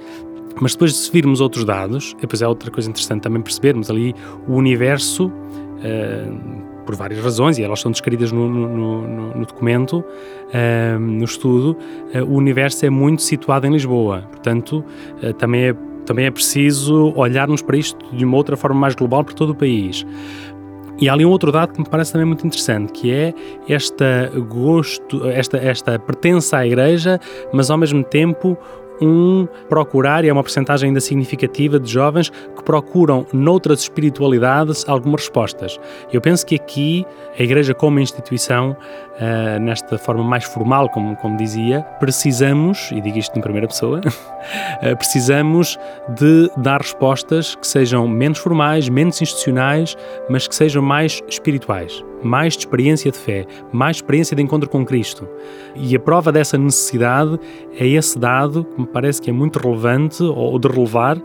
Mas 0.61 0.73
depois 0.73 0.92
de 0.92 0.99
se 0.99 1.12
virmos 1.12 1.40
outros 1.40 1.64
dados, 1.64 2.16
depois 2.21 2.42
é 2.42 2.49
outra 2.49 2.71
coisa 2.71 2.88
interessante 2.88 3.23
também 3.23 3.42
percebermos 3.42 3.90
ali 3.90 4.14
o 4.49 4.54
universo, 4.54 5.26
uh, 5.26 6.71
por 6.85 6.97
várias 6.97 7.23
razões, 7.23 7.59
e 7.59 7.62
elas 7.62 7.80
são 7.80 7.90
descritas 7.90 8.33
no, 8.33 8.49
no, 8.49 8.69
no, 8.69 9.35
no 9.37 9.47
documento, 9.47 9.99
uh, 9.99 10.99
no 10.99 11.25
estudo, 11.25 11.76
uh, 12.14 12.25
o 12.25 12.35
universo 12.35 12.85
é 12.85 12.90
muito 12.90 13.23
situado 13.23 13.66
em 13.66 13.71
Lisboa. 13.71 14.26
Portanto, 14.30 14.85
também, 15.38 15.69
é, 15.69 15.75
também 16.04 16.26
é 16.26 16.30
preciso 16.30 17.12
olharmos 17.16 17.62
para 17.62 17.76
isto 17.76 18.04
de 18.14 18.25
uma 18.25 18.37
outra 18.37 18.57
forma 18.57 18.80
mais 18.80 18.95
global 18.95 19.25
para 19.25 19.35
todo 19.35 19.50
o 19.50 19.54
país. 19.54 20.04
E 21.00 21.09
há 21.09 21.14
ali 21.14 21.25
um 21.25 21.30
outro 21.30 21.50
dado 21.50 21.73
que 21.73 21.80
me 21.80 21.88
parece 21.88 22.12
também 22.12 22.26
muito 22.26 22.47
interessante, 22.47 22.92
que 22.92 23.11
é 23.11 23.33
esta 23.66 24.30
gosto, 24.49 25.26
esta, 25.28 25.57
esta 25.57 25.99
pertença 25.99 26.59
à 26.59 26.66
igreja, 26.66 27.19
mas 27.54 27.71
ao 27.71 27.78
mesmo 27.78 28.04
tempo 28.04 28.59
um 29.00 29.47
procurar, 29.69 30.25
e 30.25 30.28
é 30.28 30.33
uma 30.33 30.42
porcentagem 30.42 30.88
ainda 30.88 31.00
significativa 31.00 31.78
de 31.78 31.90
jovens 31.90 32.30
que 32.30 32.62
procuram 32.62 33.26
noutras 33.33 33.80
espiritualidades 33.80 34.88
algumas 34.88 35.23
respostas. 35.23 35.78
Eu 36.12 36.21
penso 36.21 36.45
que 36.45 36.54
aqui 36.54 37.07
a 37.38 37.42
Igreja 37.42 37.75
como 37.75 37.99
instituição, 38.00 38.76
uh, 39.16 39.61
nesta 39.61 39.97
forma 39.99 40.23
mais 40.23 40.45
formal, 40.45 40.88
como, 40.88 41.16
como 41.16 41.37
dizia, 41.37 41.83
precisamos, 41.99 42.90
e 42.92 43.00
digo 43.00 43.19
isto 43.19 43.38
em 43.38 43.42
primeira 43.42 43.66
pessoa, 43.66 44.00
uh, 44.00 44.97
precisamos 44.99 45.78
de 46.09 46.50
dar 46.57 46.80
respostas 46.80 47.54
que 47.54 47.66
sejam 47.66 48.07
menos 48.07 48.38
formais, 48.38 48.88
menos 48.88 49.21
institucionais, 49.21 49.97
mas 50.28 50.47
que 50.47 50.54
sejam 50.54 50.83
mais 50.83 51.23
espirituais 51.28 52.04
mais 52.22 52.54
de 52.54 52.60
experiência 52.60 53.10
de 53.10 53.18
fé, 53.18 53.46
mais 53.72 53.96
experiência 53.96 54.36
de 54.36 54.42
encontro 54.42 54.68
com 54.68 54.84
Cristo. 54.84 55.28
E 55.74 55.94
a 55.94 56.00
prova 56.00 56.32
dessa 56.32 56.56
necessidade 56.58 57.38
é 57.78 57.86
esse 57.86 58.18
dado 58.18 58.64
que 58.64 58.80
me 58.80 58.86
parece 58.86 59.20
que 59.20 59.30
é 59.30 59.32
muito 59.32 59.58
relevante 59.58 60.22
ou 60.22 60.58
de 60.58 60.68
relevar 60.68 61.16
uh, 61.18 61.22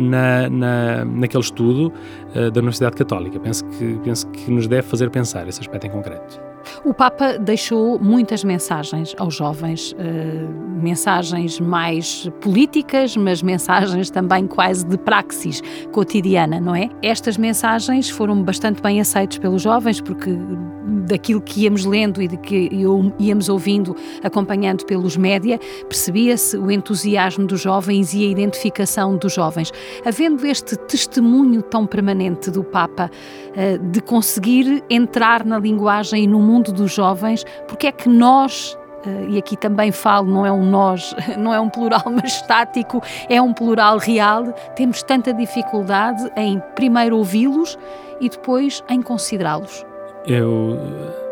na, 0.00 0.48
na, 0.48 1.04
naquele 1.04 1.42
estudo 1.42 1.92
uh, 2.34 2.50
da 2.50 2.60
Universidade 2.60 2.96
Católica. 2.96 3.38
Penso 3.40 3.64
que, 3.66 3.98
penso 4.02 4.26
que 4.28 4.50
nos 4.50 4.66
deve 4.66 4.82
fazer 4.82 5.10
pensar 5.10 5.48
esse 5.48 5.60
aspecto 5.60 5.86
em 5.86 5.90
concreto. 5.90 6.53
O 6.84 6.92
Papa 6.92 7.38
deixou 7.38 7.98
muitas 7.98 8.44
mensagens 8.44 9.14
aos 9.18 9.34
jovens, 9.34 9.92
uh, 9.92 10.74
mensagens 10.82 11.60
mais 11.60 12.28
políticas, 12.40 13.16
mas 13.16 13.42
mensagens 13.42 14.10
também 14.10 14.46
quase 14.46 14.84
de 14.86 14.98
praxis 14.98 15.62
cotidiana, 15.92 16.60
não 16.60 16.74
é? 16.74 16.88
Estas 17.02 17.36
mensagens 17.36 18.10
foram 18.10 18.42
bastante 18.42 18.82
bem 18.82 19.00
aceitas 19.00 19.38
pelos 19.38 19.62
jovens, 19.62 20.00
porque 20.00 20.36
daquilo 21.06 21.40
que 21.40 21.62
íamos 21.62 21.84
lendo 21.84 22.20
e 22.20 22.28
de 22.28 22.36
que 22.36 22.70
íamos 23.18 23.48
ouvindo, 23.48 23.94
acompanhando 24.22 24.84
pelos 24.84 25.16
média, 25.16 25.58
percebia-se 25.88 26.56
o 26.56 26.70
entusiasmo 26.70 27.46
dos 27.46 27.60
jovens 27.60 28.14
e 28.14 28.24
a 28.24 28.28
identificação 28.28 29.16
dos 29.16 29.34
jovens. 29.34 29.72
Havendo 30.04 30.46
este 30.46 30.76
testemunho 30.76 31.62
tão 31.62 31.86
permanente 31.86 32.50
do 32.50 32.64
Papa 32.64 33.10
de 33.92 34.00
conseguir 34.00 34.82
entrar 34.90 35.44
na 35.44 35.58
linguagem 35.58 36.24
e 36.24 36.26
no 36.26 36.40
mundo 36.40 36.72
dos 36.72 36.92
jovens, 36.92 37.44
porque 37.68 37.86
é 37.86 37.92
que 37.92 38.08
nós 38.08 38.76
Uh, 39.06 39.28
e 39.28 39.38
aqui 39.38 39.54
também 39.54 39.92
falo, 39.92 40.26
não 40.30 40.46
é 40.46 40.50
um 40.50 40.64
nós, 40.64 41.14
não 41.36 41.52
é 41.52 41.60
um 41.60 41.68
plural 41.68 42.02
estático, 42.24 43.02
é 43.28 43.40
um 43.40 43.52
plural 43.52 43.98
real. 43.98 44.44
Temos 44.74 45.02
tanta 45.02 45.32
dificuldade 45.32 46.30
em 46.36 46.58
primeiro 46.74 47.18
ouvi-los 47.18 47.78
e 48.18 48.30
depois 48.30 48.82
em 48.88 49.02
considerá-los. 49.02 49.84
Eu 50.26 50.78
eh, 50.80 51.23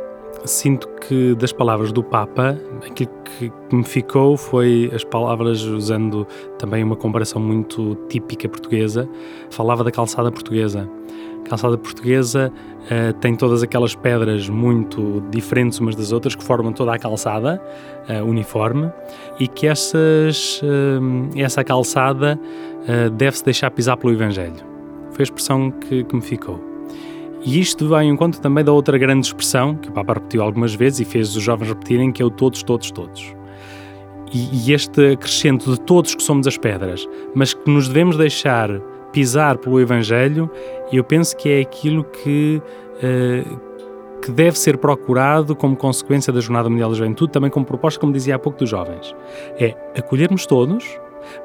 sinto 0.45 0.89
que 1.07 1.35
das 1.35 1.53
palavras 1.53 1.93
do 1.93 2.03
Papa, 2.03 2.59
aquilo 2.85 3.11
que 3.39 3.53
me 3.75 3.85
ficou 3.85 4.37
foi 4.37 4.91
as 4.95 5.05
palavras, 5.05 5.63
usando 5.63 6.27
também 6.59 6.83
uma 6.83 6.97
comparação 6.97 7.41
muito 7.41 7.97
típica 8.09 8.49
portuguesa, 8.49 9.09
falava 9.51 9.83
da 9.85 9.91
calçada 9.91 10.31
portuguesa 10.31 10.89
calçada 11.45 11.77
portuguesa 11.77 12.53
uh, 12.85 13.13
tem 13.15 13.37
todas 13.37 13.63
aquelas 13.63 13.95
pedras 13.95 14.49
muito 14.49 15.23
diferentes 15.31 15.79
umas 15.79 15.95
das 15.95 16.13
outras 16.13 16.35
que 16.35 16.43
formam 16.43 16.73
toda 16.73 16.95
a 16.95 16.99
calçada 16.99 17.61
uh, 18.09 18.25
uniforme 18.25 18.91
e 19.39 19.47
que 19.47 19.67
essas, 19.67 20.61
uh, 20.63 21.39
essa 21.39 21.63
calçada 21.65 22.39
deve-se 23.13 23.45
deixar 23.45 23.71
pisar 23.71 23.97
pelo 23.97 24.13
Evangelho. 24.13 24.57
Foi 25.13 25.21
a 25.21 25.23
expressão 25.23 25.71
que, 25.71 26.03
que 26.03 26.17
me 26.17 26.21
ficou. 26.21 26.72
E 27.45 27.59
isto 27.59 27.89
vai 27.89 28.05
em 28.05 28.15
conta 28.17 28.39
também 28.39 28.65
da 28.65 28.73
outra 28.73 28.97
grande 28.97 29.27
expressão 29.27 29.75
que 29.75 29.89
o 29.89 29.93
Papa 29.93 30.15
repetiu 30.15 30.43
algumas 30.43 30.75
vezes 30.75 31.01
e 31.01 31.05
fez 31.05 31.35
os 31.35 31.43
jovens 31.43 31.69
repetirem, 31.69 32.13
que 32.13 32.23
é 32.23 32.25
o 32.25 32.31
todos, 32.31 32.63
todos, 32.63 32.91
todos. 32.91 33.35
E, 34.33 34.69
e 34.71 34.73
este 34.73 35.13
acrescento 35.13 35.73
de 35.73 35.81
todos 35.81 36.15
que 36.15 36.23
somos 36.23 36.47
as 36.47 36.57
pedras, 36.57 37.07
mas 37.35 37.53
que 37.53 37.69
nos 37.69 37.89
devemos 37.89 38.17
deixar 38.17 38.71
pisar 39.13 39.59
pelo 39.59 39.79
Evangelho, 39.81 40.51
eu 40.91 41.05
penso 41.05 41.37
que 41.37 41.49
é 41.49 41.61
aquilo 41.61 42.05
que, 42.05 42.63
uh, 42.97 44.21
que 44.21 44.31
deve 44.31 44.59
ser 44.59 44.79
procurado 44.79 45.55
como 45.55 45.77
consequência 45.77 46.33
da 46.33 46.41
Jornada 46.41 46.71
Mundial 46.71 46.91
da 46.91 46.97
Juventude, 46.97 47.33
também 47.33 47.51
como 47.51 47.67
proposta, 47.67 48.01
como 48.01 48.13
dizia 48.13 48.37
há 48.37 48.39
pouco, 48.39 48.59
dos 48.59 48.71
jovens. 48.71 49.15
É 49.59 49.75
acolhermos 49.99 50.47
todos, 50.47 50.85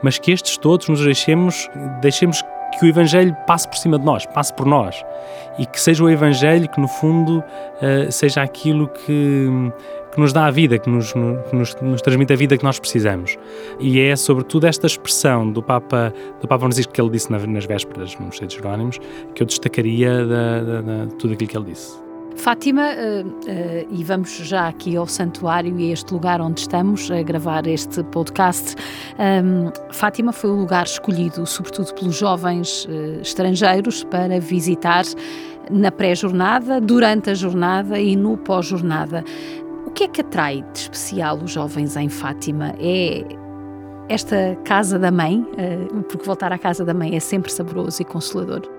mas 0.01 0.17
que 0.17 0.31
estes 0.31 0.57
todos 0.57 0.87
nos 0.87 1.03
deixemos, 1.03 1.69
deixemos 2.01 2.41
que 2.71 2.85
o 2.85 2.89
Evangelho 2.89 3.35
passe 3.45 3.67
por 3.67 3.77
cima 3.77 3.97
de 3.97 4.05
nós, 4.05 4.25
passe 4.25 4.53
por 4.53 4.65
nós. 4.65 5.03
E 5.57 5.65
que 5.65 5.79
seja 5.79 6.03
o 6.03 6.09
Evangelho 6.09 6.69
que, 6.69 6.79
no 6.79 6.87
fundo, 6.87 7.39
uh, 7.39 8.11
seja 8.11 8.41
aquilo 8.41 8.87
que, 8.87 9.47
que 10.11 10.19
nos 10.19 10.33
dá 10.33 10.45
a 10.45 10.51
vida, 10.51 10.77
que 10.77 10.89
nos, 10.89 11.13
nos, 11.15 11.75
nos, 11.81 12.01
transmite 12.01 12.33
a 12.33 12.35
vida 12.35 12.57
que 12.57 12.63
nós 12.63 12.79
precisamos. 12.79 13.37
E 13.79 13.99
é 13.99 14.15
sobretudo 14.15 14.67
esta 14.67 14.87
expressão 14.87 15.49
do 15.51 15.63
Papa, 15.63 16.13
do 16.41 16.47
Papa 16.47 16.59
Francisco 16.59 16.93
que 16.93 17.01
ele 17.01 17.09
disse 17.09 17.31
nas 17.31 17.65
vésperas 17.65 18.15
no 18.19 18.27
Mosteiro 18.27 18.49
de 18.49 18.55
Jerónimos 18.55 18.99
que 19.33 19.41
eu 19.41 19.47
destacaria 19.47 20.25
de 21.07 21.15
tudo 21.15 21.33
aquilo 21.33 21.49
que 21.49 21.57
ele 21.57 21.65
disse. 21.65 22.06
Fátima, 22.37 22.83
uh, 22.83 23.27
uh, 23.27 23.87
e 23.89 24.03
vamos 24.03 24.29
já 24.29 24.67
aqui 24.67 24.95
ao 24.95 25.05
santuário 25.05 25.77
e 25.79 25.89
a 25.89 25.93
este 25.93 26.13
lugar 26.13 26.39
onde 26.39 26.61
estamos 26.61 27.11
a 27.11 27.21
gravar 27.21 27.67
este 27.67 28.03
podcast. 28.05 28.75
Fátima 29.91 30.31
foi 30.31 30.51
o 30.51 30.55
lugar 30.55 30.85
escolhido, 30.85 31.45
sobretudo 31.45 31.93
pelos 31.95 32.15
jovens 32.15 32.85
uh, 32.85 33.21
estrangeiros, 33.21 34.03
para 34.05 34.39
visitar 34.39 35.03
na 35.69 35.91
pré-jornada, 35.91 36.79
durante 36.79 37.29
a 37.29 37.33
jornada 37.33 37.99
e 37.99 38.15
no 38.15 38.37
pós-jornada 38.37 39.23
que 39.97 40.03
é 40.03 40.07
que 40.07 40.21
atrai 40.21 40.63
de 40.73 40.79
especial 40.81 41.39
os 41.39 41.49
jovens 41.49 41.97
em 41.97 42.07
Fátima? 42.07 42.75
É 42.79 43.23
esta 44.07 44.55
casa 44.63 44.99
da 44.99 45.09
mãe, 45.09 45.43
porque 46.07 46.23
voltar 46.23 46.51
à 46.51 46.57
casa 46.59 46.85
da 46.85 46.93
mãe 46.93 47.15
é 47.15 47.19
sempre 47.19 47.51
saboroso 47.51 48.03
e 48.03 48.05
consolador. 48.05 48.76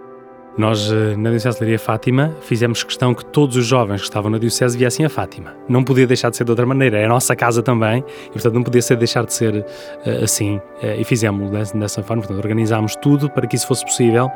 Nós, 0.57 0.91
eh, 0.91 1.17
na 1.17 1.31
Diocese 1.31 1.57
de 1.57 1.63
Leiria 1.63 1.79
Fátima, 1.79 2.35
fizemos 2.41 2.83
questão 2.83 3.15
que 3.15 3.25
todos 3.25 3.57
os 3.57 3.65
jovens 3.65 4.01
que 4.01 4.09
estavam 4.09 4.31
na 4.31 4.39
Diocese 4.39 4.77
viessem 4.77 5.07
a 5.07 5.09
Fátima. 5.09 5.55
Não 5.69 5.85
podia 5.85 6.07
deixar 6.07 6.31
de 6.31 6.37
ser 6.37 6.45
de 6.45 6.51
outra 6.51 6.67
maneira, 6.67 6.99
é 6.99 7.05
a 7.05 7.09
nossa 7.09 7.37
casa 7.37 7.63
também, 7.63 8.05
e 8.27 8.33
portanto 8.33 8.55
não 8.55 8.63
podia 8.63 8.83
ser 8.83 8.97
deixar 8.97 9.25
de 9.25 9.33
ser 9.33 9.55
uh, 9.55 10.25
assim, 10.25 10.57
uh, 10.57 10.99
e 10.99 11.05
fizemos 11.05 11.51
dessa, 11.51 11.79
dessa 11.79 12.03
forma, 12.03 12.23
portanto 12.23 12.45
organizámos 12.45 12.97
tudo 12.97 13.31
para 13.31 13.47
que 13.47 13.55
isso 13.55 13.69
fosse 13.69 13.85
possível, 13.85 14.29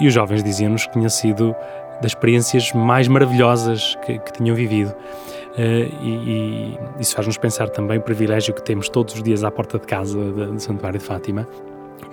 e 0.00 0.06
os 0.06 0.14
jovens 0.14 0.44
diziam-nos 0.44 0.86
que 0.86 0.92
tinha 0.92 1.08
sido 1.08 1.54
das 2.00 2.12
experiências 2.12 2.72
mais 2.72 3.08
maravilhosas 3.08 3.96
que, 4.06 4.18
que 4.18 4.32
tinham 4.32 4.54
vivido. 4.54 4.90
Uh, 4.90 5.92
e, 6.00 6.08
e, 6.08 6.78
isso 7.00 7.14
faz-nos 7.14 7.36
pensar 7.36 7.68
também 7.70 7.98
o 7.98 8.02
privilégio 8.02 8.54
que 8.54 8.62
temos 8.62 8.88
todos 8.88 9.14
os 9.14 9.22
dias 9.22 9.42
à 9.42 9.50
porta 9.50 9.80
de 9.80 9.86
casa 9.86 10.16
do 10.16 10.60
Santuário 10.60 10.98
de 10.98 11.04
Fátima. 11.04 11.46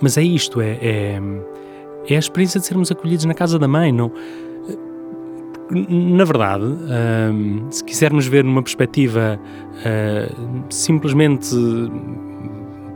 Mas 0.02 0.18
é 0.18 0.24
isto, 0.24 0.60
é, 0.60 0.78
é 0.82 1.22
é 2.14 2.18
a 2.18 2.20
experiência 2.20 2.60
de 2.60 2.66
sermos 2.66 2.92
acolhidos 2.92 3.26
na 3.26 3.34
casa 3.34 3.58
da 3.60 3.68
mãe. 3.68 3.92
Não, 3.92 4.12
na 5.70 6.24
verdade, 6.24 6.64
hum, 6.64 7.68
se 7.70 7.84
quisermos 7.84 8.26
ver 8.28 8.44
numa 8.44 8.64
perspectiva 8.64 9.40
hum, 9.86 10.64
simplesmente 10.70 11.56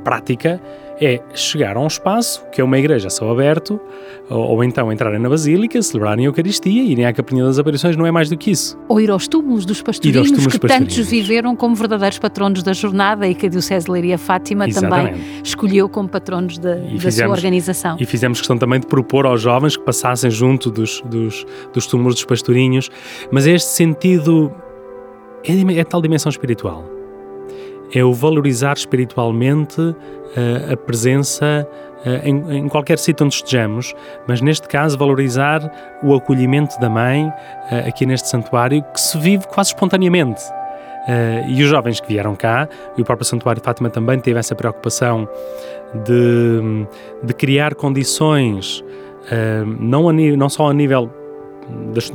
prática, 0.03 0.61
é 1.01 1.20
chegar 1.34 1.75
a 1.75 1.79
um 1.79 1.88
espaço, 1.88 2.46
que 2.51 2.62
é 2.62 2.63
uma 2.63 2.77
igreja 2.77 3.08
a 3.08 3.10
céu 3.10 3.31
aberto, 3.31 3.81
ou, 4.29 4.38
ou, 4.38 4.63
então 4.63 4.93
entrarem 4.93 5.20
na 5.20 5.27
Basílica, 5.27 5.81
celebrarem 5.81 6.25
a 6.25 6.29
Eucaristia, 6.29 6.84
irem 6.84 7.05
à 7.05 7.12
Capinha 7.12 7.43
das 7.43 7.58
Aparições, 7.58 7.98
não 7.98 8.05
é 8.05 8.12
mais 8.12 8.29
do 8.29 8.38
que 8.38 8.51
isso. 8.51 8.77
Ou 8.88 9.01
ir 9.01 9.10
aos 9.10 9.27
túmulos 9.27 9.65
dos 9.65 9.81
pastorinhos, 9.81 10.29
túmulos 10.29 10.53
que 10.53 10.60
pastorinhos. 10.60 10.96
tantos 10.96 11.10
viveram 11.10 11.55
como 11.55 11.75
verdadeiros 11.75 12.20
patronos 12.20 12.62
da 12.62 12.72
jornada 12.72 13.27
e 13.27 13.34
que 13.34 13.48
a 13.48 13.50
Diocese 13.50 13.88
de 13.88 13.91
Leiria 13.91 14.17
Fátima 14.17 14.67
Exatamente. 14.67 15.12
também 15.12 15.41
escolheu 15.43 15.89
como 15.89 16.08
patronos 16.08 16.60
da, 16.60 16.75
da 16.75 16.81
fizemos, 16.81 17.15
sua 17.15 17.29
organização. 17.29 17.98
E 18.00 18.05
fizemos 18.05 18.38
questão 18.38 18.58
também 18.58 18.79
de 18.79 18.86
propor 18.86 19.25
aos 19.25 19.41
jovens 19.41 19.75
que 19.75 19.84
passassem 19.84 20.29
junto 20.29 20.70
dos, 20.70 21.01
dos, 21.01 21.46
dos 21.74 21.88
túmulos 21.88 22.13
dos 22.13 22.25
pastorinhos, 22.25 22.91
mas 23.31 23.48
é 23.48 23.51
este 23.51 23.70
sentido 23.70 24.53
é, 25.43 25.79
é 25.79 25.84
tal 25.84 26.00
dimensão 26.00 26.29
espiritual 26.29 27.00
é 27.93 28.03
o 28.03 28.13
valorizar 28.13 28.74
espiritualmente 28.74 29.81
uh, 29.81 30.74
a 30.74 30.77
presença 30.77 31.67
uh, 32.05 32.27
em, 32.27 32.57
em, 32.57 32.67
qualquer 32.67 32.98
sítio 32.98 33.25
onde 33.25 33.36
estejamos, 33.36 33.93
mas 34.27 34.41
neste 34.41 34.67
caso 34.67 34.98
valorizar 34.98 36.00
o 36.03 36.13
acolhimento 36.15 36.79
da 36.79 36.89
mãe 36.89 37.25
uh, 37.25 37.88
aqui 37.88 38.05
neste 38.05 38.29
santuário 38.29 38.83
que 38.93 39.00
se 39.00 39.17
vive 39.17 39.48
quase 39.48 39.69
espontaneamente. 39.69 40.41
e 41.48 41.63
os 41.63 41.69
jovens 41.69 42.00
que 42.00 42.07
vieram 42.07 42.36
cá, 42.36 42.69
e 42.95 43.01
o 43.01 43.05
próprio 43.05 43.25
Santuário 43.25 43.60
de 43.60 43.65
Fátima 43.65 43.89
também 43.89 44.19
teve 44.19 44.39
essa 44.39 44.53
preocupação 44.53 45.27
de, 46.05 46.86
de 47.24 47.33
criar 47.33 47.74
condições, 47.74 48.83
não, 49.79 50.10
a, 50.10 50.13
não 50.13 50.48
só 50.48 50.69
a 50.69 50.74
nível 50.74 51.10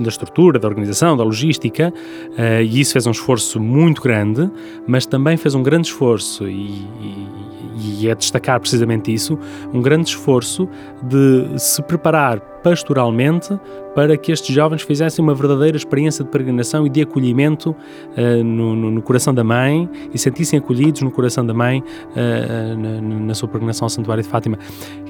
da, 0.00 0.08
estrutura, 0.08 0.58
da 0.58 0.68
organização, 0.68 1.16
da 1.16 1.24
logística, 1.24 1.92
uh, 1.92 2.62
e 2.62 2.80
isso 2.80 2.92
fez 2.92 3.06
um 3.06 3.10
esforço 3.10 3.60
muito 3.60 4.02
grande, 4.02 4.50
mas 4.86 5.06
também 5.06 5.36
fez 5.36 5.54
um 5.54 5.62
grande 5.62 5.88
esforço, 5.88 6.48
e, 6.48 6.86
e, 7.00 8.02
e 8.02 8.08
é 8.08 8.14
destacar 8.14 8.60
precisamente 8.60 9.12
isso, 9.12 9.38
um 9.72 9.80
grande 9.80 10.08
esforço 10.08 10.68
de 11.02 11.58
se 11.58 11.82
preparar 11.82 12.40
pastoralmente 12.62 13.58
para 13.94 14.16
que 14.16 14.32
estes 14.32 14.54
jovens 14.54 14.82
fizessem 14.82 15.22
uma 15.22 15.34
verdadeira 15.34 15.76
experiência 15.76 16.24
de 16.24 16.30
peregrinação 16.30 16.86
e 16.86 16.90
de 16.90 17.02
acolhimento 17.02 17.70
uh, 17.70 18.44
no, 18.44 18.74
no, 18.74 18.90
no, 18.90 19.02
coração 19.02 19.32
da 19.32 19.44
mãe 19.44 19.88
e 20.12 20.18
sentissem 20.18 20.58
acolhidos 20.58 21.02
no 21.02 21.10
coração 21.10 21.46
da 21.46 21.54
mãe 21.54 21.80
uh, 21.80 22.76
na, 22.76 23.00
na, 23.00 23.34
sua 23.34 23.48
peregrinação 23.48 23.86
ao 23.86 23.90
Santuário 23.90 24.22
de 24.22 24.28
Fátima, 24.28 24.58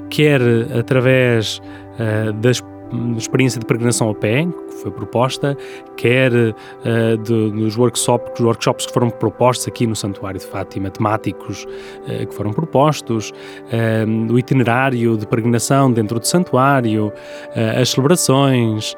quer 0.09 0.41
através 0.77 1.59
uh, 1.99 2.31
das 2.33 2.61
experiência 3.17 3.59
de 3.59 3.65
peregrinação 3.65 4.09
a 4.09 4.15
pé, 4.15 4.45
que 4.45 4.75
foi 4.81 4.91
proposta, 4.91 5.57
quer 5.95 6.31
uh, 6.31 7.17
de, 7.23 7.51
dos 7.51 7.77
workshops, 7.77 8.39
workshops 8.39 8.85
que 8.85 8.93
foram 8.93 9.09
propostos 9.09 9.67
aqui 9.67 9.85
no 9.87 9.95
Santuário 9.95 10.39
de 10.39 10.45
Fátima, 10.45 10.89
temáticos 10.89 11.65
uh, 11.65 12.27
que 12.27 12.33
foram 12.33 12.53
propostos, 12.53 13.31
uh, 13.31 14.33
o 14.33 14.39
itinerário 14.39 15.17
de 15.17 15.25
peregrinação 15.25 15.91
dentro 15.91 16.19
do 16.19 16.27
santuário, 16.27 17.11
as 17.79 17.89
celebrações 17.89 18.95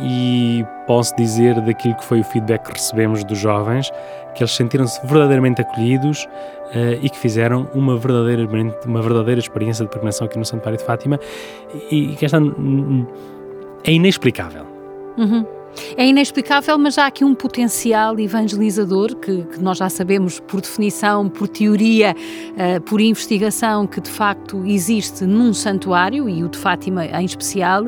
e 0.00 0.64
posso 0.86 1.14
dizer 1.16 1.60
daquilo 1.60 1.94
que 1.94 2.04
foi 2.04 2.20
o 2.20 2.24
feedback 2.24 2.64
que 2.64 2.72
recebemos 2.72 3.24
dos 3.24 3.38
jovens, 3.38 3.90
que 4.34 4.42
eles 4.42 4.52
sentiram-se 4.52 5.00
verdadeiramente 5.06 5.60
acolhidos 5.60 6.24
uh, 6.24 6.98
e 7.00 7.08
que 7.08 7.18
fizeram 7.18 7.68
uma 7.74 7.96
verdadeira, 7.96 8.46
uma 8.86 9.02
verdadeira 9.02 9.40
experiência 9.40 9.84
de 9.84 9.88
peregrinação 9.88 10.26
aqui 10.26 10.38
no 10.38 10.44
Santuário 10.44 10.78
de 10.78 10.84
Fátima 10.84 11.18
e, 11.90 12.12
e 12.12 12.16
que 12.16 12.24
esta 12.24 12.38
é 13.84 13.92
inexplicável. 13.92 14.66
Uhum. 15.16 15.46
É 15.96 16.06
inexplicável, 16.06 16.78
mas 16.78 16.98
há 16.98 17.06
aqui 17.06 17.24
um 17.24 17.34
potencial 17.34 18.18
evangelizador 18.18 19.16
que, 19.16 19.42
que 19.42 19.60
nós 19.60 19.78
já 19.78 19.88
sabemos 19.88 20.38
por 20.38 20.60
definição, 20.60 21.28
por 21.28 21.48
teoria, 21.48 22.14
uh, 22.14 22.80
por 22.82 23.00
investigação, 23.00 23.86
que 23.86 24.00
de 24.00 24.10
facto 24.10 24.64
existe 24.66 25.24
num 25.24 25.52
santuário 25.52 26.28
e 26.28 26.44
o 26.44 26.48
de 26.48 26.58
Fátima 26.58 27.06
em 27.06 27.24
especial 27.24 27.86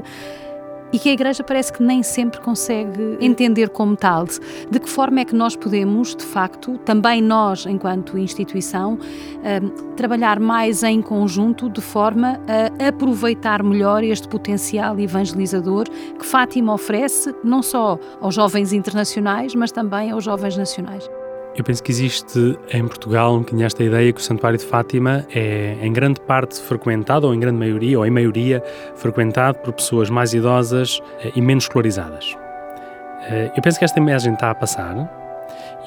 e 0.93 0.99
que 0.99 1.09
a 1.09 1.13
Igreja 1.13 1.43
parece 1.43 1.73
que 1.73 1.83
nem 1.83 2.03
sempre 2.03 2.41
consegue 2.41 3.19
entender 3.21 3.69
como 3.71 3.97
tal. 3.97 4.25
De 4.71 4.81
que 4.81 4.89
forma 4.89 5.21
é 5.21 5.25
que 5.25 5.35
nós 5.35 5.57
podemos, 5.57 6.15
de 6.15 6.25
facto, 6.25 6.79
também 6.79 7.21
nós, 7.21 7.67
enquanto 7.67 8.19
instituição, 8.19 8.99
eh, 9.43 9.61
trabalhar 9.97 10.41
mais 10.41 10.83
em 10.83 11.03
conjunto 11.03 11.69
de 11.69 11.81
forma 11.81 12.41
a 12.49 12.89
aproveitar 12.89 13.63
melhor 13.63 14.03
este 14.03 14.29
potencial 14.29 14.99
evangelizador 14.99 15.89
que 16.19 16.25
Fátima 16.25 16.73
oferece, 16.73 17.35
não 17.43 17.63
só 17.63 17.99
aos 18.21 18.35
jovens 18.35 18.73
internacionais, 18.73 19.55
mas 19.55 19.73
também 19.73 20.11
aos 20.11 20.25
jovens 20.25 20.57
nacionais? 20.57 21.09
Eu 21.57 21.65
penso 21.65 21.83
que 21.83 21.91
existe 21.91 22.59
em 22.71 22.87
Portugal 22.87 23.35
um 23.35 23.39
bocadinho 23.39 23.65
esta 23.65 23.83
ideia 23.83 24.13
que 24.13 24.21
o 24.21 24.23
Santuário 24.23 24.59
de 24.59 24.65
Fátima 24.65 25.27
é 25.35 25.79
em 25.81 25.91
grande 25.91 26.21
parte 26.21 26.61
frequentado, 26.61 27.27
ou 27.27 27.35
em 27.35 27.41
grande 27.41 27.59
maioria, 27.59 27.99
ou 27.99 28.05
em 28.05 28.11
maioria, 28.11 28.63
frequentado 28.95 29.59
por 29.61 29.73
pessoas 29.73 30.11
mais 30.11 30.35
idosas 30.35 31.01
eh, 31.21 31.33
e 31.35 31.41
menos 31.41 31.65
escolarizadas. 31.65 32.37
Eh, 33.31 33.53
eu 33.57 33.63
penso 33.63 33.79
que 33.79 33.87
esta 33.87 33.99
imagem 33.99 34.35
está 34.35 34.51
a 34.51 34.55
passar 34.55 34.95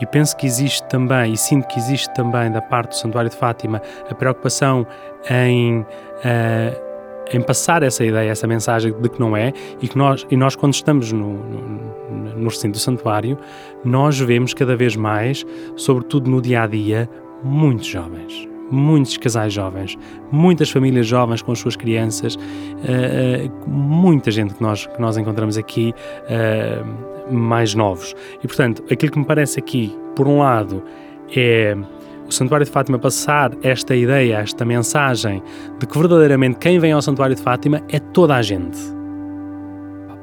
e 0.01 0.05
penso 0.07 0.35
que 0.35 0.47
existe 0.47 0.83
também, 0.87 1.33
e 1.33 1.37
sinto 1.37 1.67
que 1.67 1.77
existe 1.77 2.11
também 2.15 2.51
da 2.51 2.61
parte 2.61 2.89
do 2.89 2.95
Santuário 2.95 3.29
de 3.29 3.35
Fátima, 3.35 3.81
a 4.09 4.15
preocupação 4.15 4.87
em. 5.29 5.81
Uh, 5.81 6.88
em 7.31 7.41
passar 7.41 7.83
essa 7.83 8.03
ideia, 8.03 8.29
essa 8.29 8.47
mensagem 8.47 8.93
de 8.93 9.09
que 9.09 9.19
não 9.19 9.35
é, 9.35 9.53
e 9.81 9.87
que 9.87 9.97
nós, 9.97 10.25
e 10.29 10.35
nós 10.35 10.55
quando 10.55 10.73
estamos 10.73 11.11
no, 11.11 11.33
no, 11.33 12.37
no 12.37 12.49
recinto 12.49 12.73
do 12.73 12.79
santuário, 12.79 13.37
nós 13.83 14.19
vemos 14.19 14.53
cada 14.53 14.75
vez 14.75 14.95
mais, 14.95 15.45
sobretudo 15.75 16.29
no 16.29 16.41
dia 16.41 16.63
a 16.63 16.67
dia, 16.67 17.09
muitos 17.43 17.87
jovens. 17.87 18.47
Muitos 18.71 19.17
casais 19.17 19.51
jovens, 19.51 19.97
muitas 20.31 20.69
famílias 20.69 21.07
jovens 21.07 21.41
com 21.41 21.51
as 21.51 21.57
suas 21.57 21.75
crianças, 21.75 22.35
uh, 22.35 23.67
muita 23.67 24.29
gente 24.29 24.53
que 24.53 24.61
nós, 24.61 24.85
que 24.85 25.01
nós 25.01 25.17
encontramos 25.17 25.57
aqui 25.57 25.91
uh, 26.25 27.33
mais 27.33 27.73
novos. 27.73 28.15
E 28.43 28.45
portanto, 28.45 28.83
aquilo 28.91 29.11
que 29.11 29.17
me 29.17 29.25
parece 29.25 29.57
aqui, 29.57 29.97
por 30.15 30.27
um 30.27 30.37
lado, 30.37 30.83
é 31.35 31.75
o 32.29 32.33
Santuário 32.33 32.65
de 32.65 32.71
Fátima 32.71 32.99
passar 32.99 33.51
esta 33.63 33.95
ideia, 33.95 34.37
esta 34.37 34.63
mensagem 34.63 35.41
de 35.79 35.85
que 35.85 35.97
verdadeiramente 35.97 36.57
quem 36.59 36.79
vem 36.79 36.91
ao 36.91 37.01
Santuário 37.01 37.35
de 37.35 37.41
Fátima 37.41 37.81
é 37.89 37.99
toda 37.99 38.35
a 38.35 38.41
gente. 38.41 38.77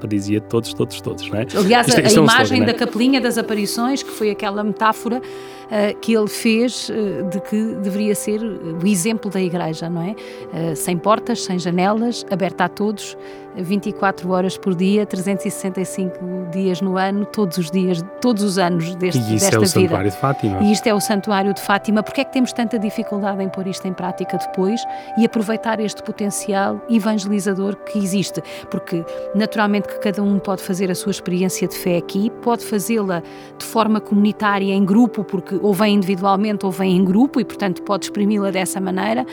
Dizia 0.08 0.40
todos, 0.40 0.72
todos, 0.72 1.00
todos, 1.00 1.28
não 1.30 1.40
é? 1.40 1.46
Aliás, 1.56 1.88
isto, 1.88 2.00
isto 2.00 2.20
a, 2.20 2.22
a 2.22 2.24
imagem 2.24 2.58
todos, 2.58 2.74
é? 2.74 2.78
da 2.78 2.86
capelinha 2.86 3.20
das 3.20 3.36
aparições, 3.38 4.04
que 4.04 4.10
foi 4.10 4.30
aquela 4.30 4.62
metáfora 4.62 5.18
uh, 5.20 5.98
que 5.98 6.14
ele 6.14 6.28
fez 6.28 6.88
uh, 6.90 7.28
de 7.28 7.40
que 7.40 7.74
deveria 7.82 8.14
ser 8.14 8.40
o 8.40 8.86
exemplo 8.86 9.28
da 9.28 9.40
Igreja, 9.40 9.90
não 9.90 10.02
é? 10.02 10.10
Uh, 10.12 10.76
sem 10.76 10.96
portas, 10.96 11.42
sem 11.42 11.58
janelas, 11.58 12.24
aberta 12.30 12.66
a 12.66 12.68
todos, 12.68 13.16
24 13.56 14.30
horas 14.30 14.56
por 14.56 14.74
dia, 14.74 15.06
365 15.06 16.50
dias 16.52 16.80
no 16.80 16.96
ano, 16.96 17.24
todos 17.24 17.58
os 17.58 17.70
dias, 17.70 18.04
todos 18.20 18.42
os 18.42 18.58
anos 18.58 18.94
deste, 18.96 19.18
e 19.20 19.36
isso 19.36 19.50
desta 19.50 19.56
é 19.56 19.58
o 19.58 19.60
vida. 19.60 19.68
Santuário 19.68 20.10
de 20.10 20.16
Fátima. 20.16 20.62
E 20.62 20.72
isto 20.72 20.86
é 20.86 20.94
o 20.94 21.00
Santuário 21.00 21.54
de 21.54 21.60
Fátima. 21.60 22.02
Porquê 22.02 22.20
é 22.20 22.24
que 22.24 22.32
temos 22.32 22.52
tanta 22.52 22.78
dificuldade 22.78 23.42
em 23.42 23.48
pôr 23.48 23.66
isto 23.66 23.86
em 23.86 23.92
prática 23.92 24.38
depois 24.38 24.80
e 25.18 25.24
aproveitar 25.24 25.80
este 25.80 26.02
potencial 26.02 26.80
evangelizador 26.88 27.76
que 27.76 27.98
existe? 27.98 28.42
Porque, 28.70 29.04
naturalmente, 29.34 29.88
que 29.88 29.98
cada 29.98 30.22
um 30.22 30.38
pode 30.38 30.62
fazer 30.62 30.90
a 30.90 30.94
sua 30.94 31.10
experiência 31.10 31.66
de 31.66 31.76
fé 31.76 31.96
aqui, 31.96 32.30
pode 32.42 32.64
fazê-la 32.64 33.22
de 33.58 33.64
forma 33.64 34.00
comunitária, 34.00 34.72
em 34.72 34.84
grupo, 34.84 35.24
porque 35.24 35.58
ou 35.62 35.72
vem 35.72 35.94
individualmente 35.94 36.64
ou 36.64 36.72
vem 36.72 36.96
em 36.96 37.04
grupo 37.04 37.40
e, 37.40 37.44
portanto, 37.44 37.82
pode 37.82 38.06
exprimi-la 38.06 38.50
dessa 38.50 38.80
maneira 38.80 39.26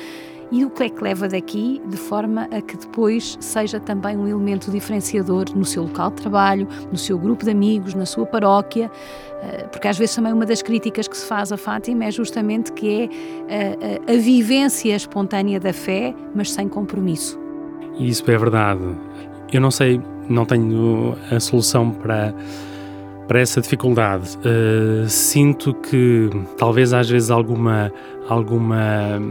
e 0.51 0.63
o 0.65 0.69
que 0.69 0.83
é 0.83 0.89
que 0.89 1.03
leva 1.03 1.27
daqui 1.27 1.81
de 1.87 1.97
forma 1.97 2.47
a 2.51 2.61
que 2.61 2.77
depois 2.77 3.37
seja 3.39 3.79
também 3.79 4.17
um 4.17 4.27
elemento 4.27 4.71
diferenciador 4.71 5.45
no 5.55 5.65
seu 5.65 5.83
local 5.83 6.09
de 6.09 6.17
trabalho, 6.17 6.67
no 6.91 6.97
seu 6.97 7.17
grupo 7.17 7.43
de 7.43 7.51
amigos, 7.51 7.93
na 7.93 8.05
sua 8.05 8.25
paróquia, 8.25 8.91
eh, 9.41 9.67
porque 9.71 9.87
às 9.87 9.97
vezes 9.97 10.15
também 10.15 10.33
uma 10.33 10.45
das 10.45 10.61
críticas 10.61 11.07
que 11.07 11.17
se 11.17 11.25
faz 11.25 11.51
a 11.51 11.57
Fátima 11.57 12.05
é 12.05 12.11
justamente 12.11 12.71
que 12.71 12.87
é 12.89 13.03
a, 13.03 13.53
eh, 13.53 14.01
a, 14.07 14.13
a 14.13 14.17
vivência 14.17 14.95
espontânea 14.95 15.59
da 15.59 15.73
fé, 15.73 16.13
mas 16.35 16.51
sem 16.51 16.67
compromisso. 16.67 17.39
Isso 17.99 18.29
é 18.29 18.37
verdade. 18.37 18.83
Eu 19.51 19.61
não 19.61 19.71
sei, 19.71 20.01
não 20.29 20.45
tenho 20.45 21.15
a 21.31 21.39
solução 21.39 21.91
para 21.91 22.33
para 23.27 23.39
essa 23.39 23.61
dificuldade. 23.61 24.37
Uh, 24.39 25.07
sinto 25.07 25.73
que 25.73 26.29
talvez 26.57 26.93
às 26.93 27.09
vezes 27.09 27.31
alguma 27.31 27.91
alguma 28.27 29.21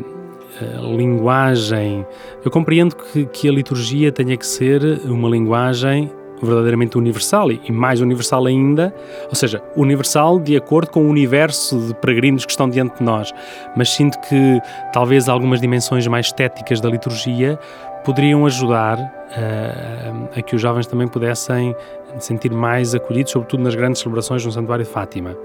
linguagem. 0.96 2.06
Eu 2.44 2.50
compreendo 2.50 2.96
que, 2.96 3.26
que 3.26 3.48
a 3.48 3.52
liturgia 3.52 4.10
tenha 4.12 4.36
que 4.36 4.46
ser 4.46 4.82
uma 5.04 5.28
linguagem 5.28 6.10
verdadeiramente 6.42 6.98
universal 6.98 7.52
e 7.52 7.70
mais 7.70 8.00
universal 8.00 8.46
ainda, 8.46 8.92
ou 9.28 9.34
seja, 9.34 9.62
universal 9.76 10.40
de 10.40 10.56
acordo 10.56 10.90
com 10.90 11.04
o 11.04 11.08
universo 11.08 11.78
de 11.78 11.94
peregrinos 11.94 12.44
que 12.44 12.50
estão 12.50 12.68
diante 12.68 12.98
de 12.98 13.04
nós. 13.04 13.32
Mas 13.76 13.90
sinto 13.90 14.18
que 14.20 14.60
talvez 14.92 15.28
algumas 15.28 15.60
dimensões 15.60 16.06
mais 16.06 16.26
estéticas 16.26 16.80
da 16.80 16.88
liturgia 16.88 17.58
poderiam 18.04 18.44
ajudar 18.44 18.98
uh, 18.98 20.28
a 20.36 20.42
que 20.42 20.56
os 20.56 20.60
jovens 20.60 20.88
também 20.88 21.06
pudessem 21.06 21.74
sentir 22.18 22.50
mais 22.50 22.94
acolhidos, 22.94 23.32
sobretudo 23.32 23.62
nas 23.62 23.74
grandes 23.74 24.02
celebrações 24.02 24.44
no 24.44 24.50
Santuário 24.50 24.84
de 24.84 24.90
Fátima. 24.90 25.36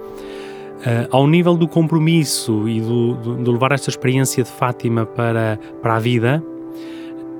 Uh, 0.77 1.07
ao 1.09 1.27
nível 1.27 1.57
do 1.57 1.67
compromisso 1.67 2.69
e 2.69 2.79
do, 2.79 3.15
do, 3.15 3.35
do, 3.35 3.51
levar 3.51 3.71
esta 3.71 3.89
experiência 3.89 4.43
de 4.43 4.51
Fátima 4.51 5.07
para, 5.07 5.59
para 5.81 5.95
a 5.95 5.99
vida, 5.99 6.43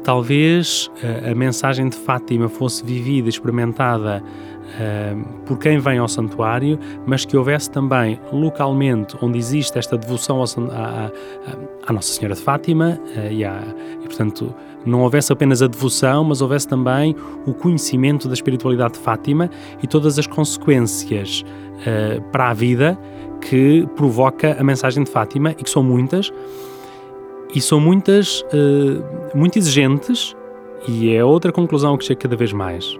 talvez 0.04 0.90
uh, 1.04 1.32
a 1.32 1.36
mensagem 1.36 1.88
de 1.88 1.96
Fátima 1.96 2.50
fosse 2.50 2.84
vivida, 2.84 3.30
experimentada 3.30 4.24
por 5.46 5.58
quem 5.58 5.80
vem 5.80 5.98
ao 5.98 6.08
santuário, 6.08 6.78
mas 7.06 7.26
que 7.26 7.38
houvesse 7.38 7.70
também 7.70 8.20
localmente, 8.32 9.16
onde 9.22 9.38
existe 9.38 9.78
esta 9.78 9.98
devoção 9.98 10.44
à, 10.44 11.94
Nossa 11.94 12.14
Senhora 12.14 12.36
de 12.36 12.42
Fátima, 12.42 13.00
uh, 13.16 13.32
e, 13.32 13.44
à, 13.44 13.64
e 14.04 14.06
portanto 14.06 14.54
não 14.86 15.02
houvesse 15.02 15.34
apenas 15.34 15.62
a 15.62 15.68
devoção, 15.68 16.24
mas 16.24 16.42
houvesse 16.42 16.68
também 16.68 17.16
o 17.46 17.54
conhecimento 17.54 18.28
da 18.28 18.34
espiritualidade 18.34 18.94
de 18.94 19.00
Fátima 19.00 19.50
e 19.82 19.88
todas 19.88 20.20
as 20.20 20.28
consequências 20.28 21.44
uh, 21.80 22.22
para 22.32 22.50
a 22.50 22.54
vida 22.54 22.98
que 23.42 23.88
provoca 23.96 24.56
a 24.60 24.64
mensagem 24.64 25.04
de 25.04 25.12
Fátima, 25.12 25.52
e 25.52 25.64
que 25.64 25.70
são 25.70 25.84
muitas, 25.84 26.32
e 27.54 27.62
são 27.62 27.80
muitas, 27.80 28.42
uh, 28.42 29.38
muito 29.38 29.58
exigentes, 29.58 30.36
e 30.88 31.14
é 31.14 31.24
outra 31.24 31.52
conclusão 31.52 31.98
que 31.98 32.06
chega 32.06 32.22
cada 32.22 32.36
vez 32.36 32.54
mais 32.54 32.98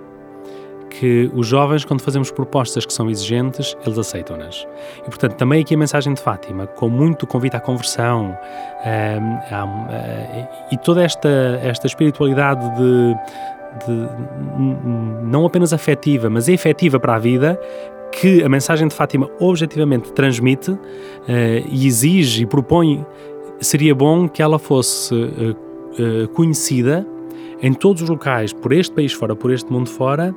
que 1.00 1.30
os 1.34 1.48
jovens, 1.48 1.86
quando 1.86 2.02
fazemos 2.02 2.32
propostas 2.32 2.86
que 2.86 2.94
são 2.94 3.10
exigentes, 3.10 3.76
eles 3.86 3.98
aceitam-nas. 3.98 4.68
E, 5.00 5.04
portanto, 5.04 5.36
também 5.36 5.62
aqui 5.62 5.76
a 5.76 5.78
mensagem 5.78 6.14
de 6.14 6.22
Fátima, 6.22 6.66
com 6.66 6.90
muito 6.90 7.28
convite 7.28 7.56
à 7.56 7.60
conversão 7.60 8.26
um, 8.26 8.36
eh, 8.84 10.68
e 10.72 10.78
toda 10.78 11.04
esta, 11.04 11.30
esta 11.62 11.88
espiritualidade 11.88 12.68
de, 12.76 13.16
de, 13.86 14.10
não 15.24 15.46
apenas 15.46 15.74
afetiva, 15.74 16.30
mas 16.30 16.48
efetiva 16.48 17.00
para 17.00 17.16
a 17.16 17.20
vida, 17.20 17.60
que 18.12 18.44
a 18.44 18.50
mensagem 18.50 18.88
de 18.88 18.94
Fátima 18.94 19.30
objetivamente 19.40 20.12
transmite 20.12 20.72
uh, 20.72 20.80
e 21.70 21.86
exige 21.88 22.44
e 22.44 22.46
propõe, 22.46 23.06
seria 23.60 23.94
bom 23.94 24.28
que 24.28 24.42
ela 24.42 24.60
fosse 24.60 25.14
uh, 25.14 25.52
uh, 25.52 26.28
conhecida 26.30 27.06
em 27.62 27.74
todos 27.74 28.04
os 28.04 28.10
locais, 28.10 28.54
por 28.54 28.72
este 28.72 28.94
país 28.94 29.14
fora, 29.14 29.36
por 29.36 29.52
este 29.52 29.72
mundo 29.72 29.90
fora, 29.90 30.36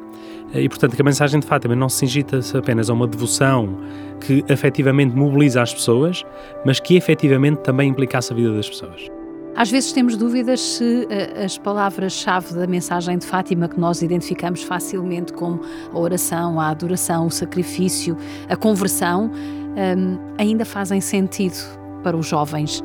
e 0.54 0.66
portanto 0.70 0.96
que 0.96 1.02
a 1.02 1.04
mensagem 1.04 1.38
de 1.38 1.46
Fátima 1.46 1.76
não 1.76 1.87
se 1.87 1.98
cingita 1.98 2.40
apenas 2.54 2.88
a 2.88 2.94
uma 2.94 3.06
devoção 3.06 3.76
que 4.20 4.42
efetivamente 4.48 5.14
mobiliza 5.14 5.61
as 5.61 5.72
pessoas, 5.74 6.24
mas 6.64 6.80
que 6.80 6.96
efetivamente 6.96 7.59
também 7.59 7.90
implicasse 7.90 8.33
a 8.33 8.37
vida 8.37 8.54
das 8.54 8.70
pessoas. 8.70 9.19
Às 9.57 9.71
vezes 9.71 9.93
temos 9.93 10.17
dúvidas 10.17 10.61
se 10.61 10.85
uh, 11.05 11.45
as 11.45 11.59
palavras-chave 11.59 12.55
da 12.55 12.67
mensagem 12.67 13.19
de 13.19 13.27
Fátima, 13.27 13.69
que 13.69 13.79
nós 13.79 14.01
identificamos 14.01 14.63
facilmente 14.63 15.33
como 15.33 15.61
a 15.93 15.99
oração, 15.99 16.61
a 16.61 16.69
adoração, 16.69 17.27
o 17.27 17.31
sacrifício, 17.31 18.17
a 18.49 18.57
conversão, 18.57 19.31
ehm, 19.77 20.17
ainda 20.39 20.65
fazem 20.65 21.01
sentido 21.01 21.57
para 22.03 22.17
os 22.17 22.27
jovens. 22.27 22.83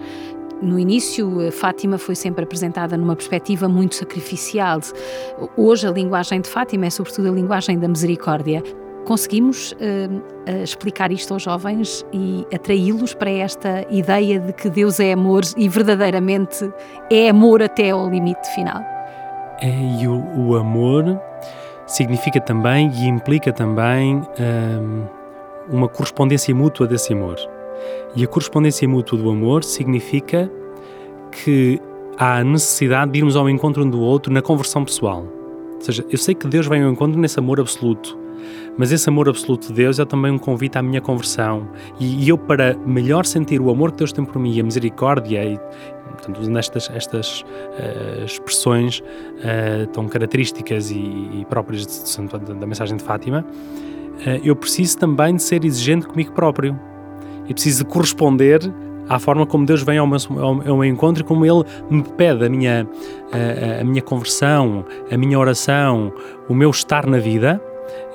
No 0.61 0.79
início, 0.79 1.51
Fátima 1.51 1.97
foi 1.97 2.15
sempre 2.15 2.43
apresentada 2.43 2.97
numa 2.97 3.15
perspectiva 3.15 3.67
muito 3.67 3.95
sacrificial. 3.95 4.79
Hoje, 5.57 5.87
a 5.87 5.91
linguagem 5.91 6.41
de 6.41 6.49
Fátima 6.49 6.85
é 6.85 6.89
sobretudo 6.89 7.29
a 7.29 7.31
linguagem 7.31 7.77
da 7.77 7.87
misericórdia. 7.87 8.63
Conseguimos 9.05 9.71
uh, 9.73 10.63
explicar 10.63 11.11
isto 11.11 11.33
aos 11.33 11.43
jovens 11.43 12.03
e 12.11 12.45
atraí-los 12.53 13.13
para 13.13 13.29
esta 13.29 13.85
ideia 13.89 14.39
de 14.39 14.51
que 14.51 14.69
Deus 14.69 14.99
é 14.99 15.13
amor 15.13 15.43
e 15.55 15.69
verdadeiramente 15.69 16.71
é 17.11 17.29
amor 17.29 17.61
até 17.61 17.91
ao 17.91 18.09
limite 18.09 18.47
final? 18.55 18.81
É, 19.61 19.69
e 20.01 20.07
o, 20.07 20.47
o 20.47 20.55
amor 20.55 21.21
significa 21.85 22.41
também 22.41 22.91
e 22.91 23.07
implica 23.07 23.53
também 23.53 24.21
um, 24.39 25.05
uma 25.69 25.87
correspondência 25.87 26.53
mútua 26.53 26.87
desse 26.87 27.13
amor. 27.13 27.37
E 28.15 28.23
a 28.23 28.27
correspondência 28.27 28.87
mútua 28.87 29.17
do 29.19 29.29
amor 29.29 29.63
significa 29.63 30.51
que 31.31 31.79
há 32.17 32.37
a 32.37 32.43
necessidade 32.43 33.11
de 33.11 33.19
irmos 33.19 33.35
ao 33.35 33.49
encontro 33.49 33.83
um 33.83 33.89
do 33.89 33.99
outro 33.99 34.31
na 34.33 34.41
conversão 34.41 34.83
pessoal. 34.83 35.25
Ou 35.75 35.81
seja, 35.81 36.05
eu 36.09 36.17
sei 36.17 36.33
que 36.33 36.47
Deus 36.47 36.67
vem 36.67 36.83
ao 36.83 36.89
encontro 36.89 37.19
nesse 37.19 37.37
amor 37.37 37.59
absoluto, 37.59 38.17
mas 38.77 38.91
esse 38.91 39.07
amor 39.09 39.29
absoluto 39.29 39.67
de 39.67 39.73
Deus 39.73 39.99
é 39.99 40.05
também 40.05 40.31
um 40.31 40.37
convite 40.37 40.77
à 40.77 40.81
minha 40.81 41.01
conversão. 41.01 41.67
E, 41.99 42.25
e 42.25 42.29
eu, 42.29 42.37
para 42.37 42.75
melhor 42.85 43.25
sentir 43.25 43.61
o 43.61 43.69
amor 43.69 43.91
que 43.91 43.99
Deus 43.99 44.11
tem 44.11 44.25
por 44.25 44.39
mim, 44.39 44.59
a 44.59 44.63
misericórdia, 44.63 45.43
e, 45.43 45.59
portanto, 46.11 46.39
usando 46.39 46.57
estas, 46.57 46.89
estas 46.93 47.41
uh, 47.41 48.25
expressões 48.25 48.99
uh, 48.99 49.87
tão 49.93 50.07
características 50.07 50.91
e, 50.91 50.95
e 50.95 51.45
próprias 51.49 51.85
de, 51.85 52.39
de, 52.39 52.53
da 52.53 52.65
mensagem 52.65 52.97
de 52.97 53.03
Fátima, 53.03 53.45
uh, 53.45 54.41
eu 54.43 54.55
preciso 54.55 54.97
também 54.97 55.35
de 55.35 55.43
ser 55.43 55.63
exigente 55.63 56.07
comigo 56.07 56.31
próprio 56.31 56.77
e 57.47 57.53
preciso 57.53 57.85
corresponder 57.85 58.59
à 59.07 59.19
forma 59.19 59.45
como 59.45 59.65
Deus 59.65 59.83
vem 59.83 59.97
ao 59.97 60.07
meu, 60.07 60.17
ao 60.41 60.55
meu 60.55 60.85
encontro 60.85 61.21
e 61.21 61.25
como 61.25 61.45
Ele 61.45 61.63
me 61.89 62.03
pede 62.03 62.45
a 62.45 62.49
minha, 62.49 62.87
a, 63.31 63.81
a, 63.81 63.83
minha 63.83 64.01
conversão, 64.01 64.85
a 65.11 65.17
minha 65.17 65.37
oração, 65.37 66.11
o 66.49 66.53
meu 66.53 66.69
estar 66.69 67.05
na 67.05 67.17
vida 67.17 67.61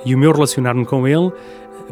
e 0.05 0.13
o 0.15 0.17
meu 0.17 0.31
relacionar-me 0.31 0.85
com 0.85 1.07
Ele, 1.07 1.31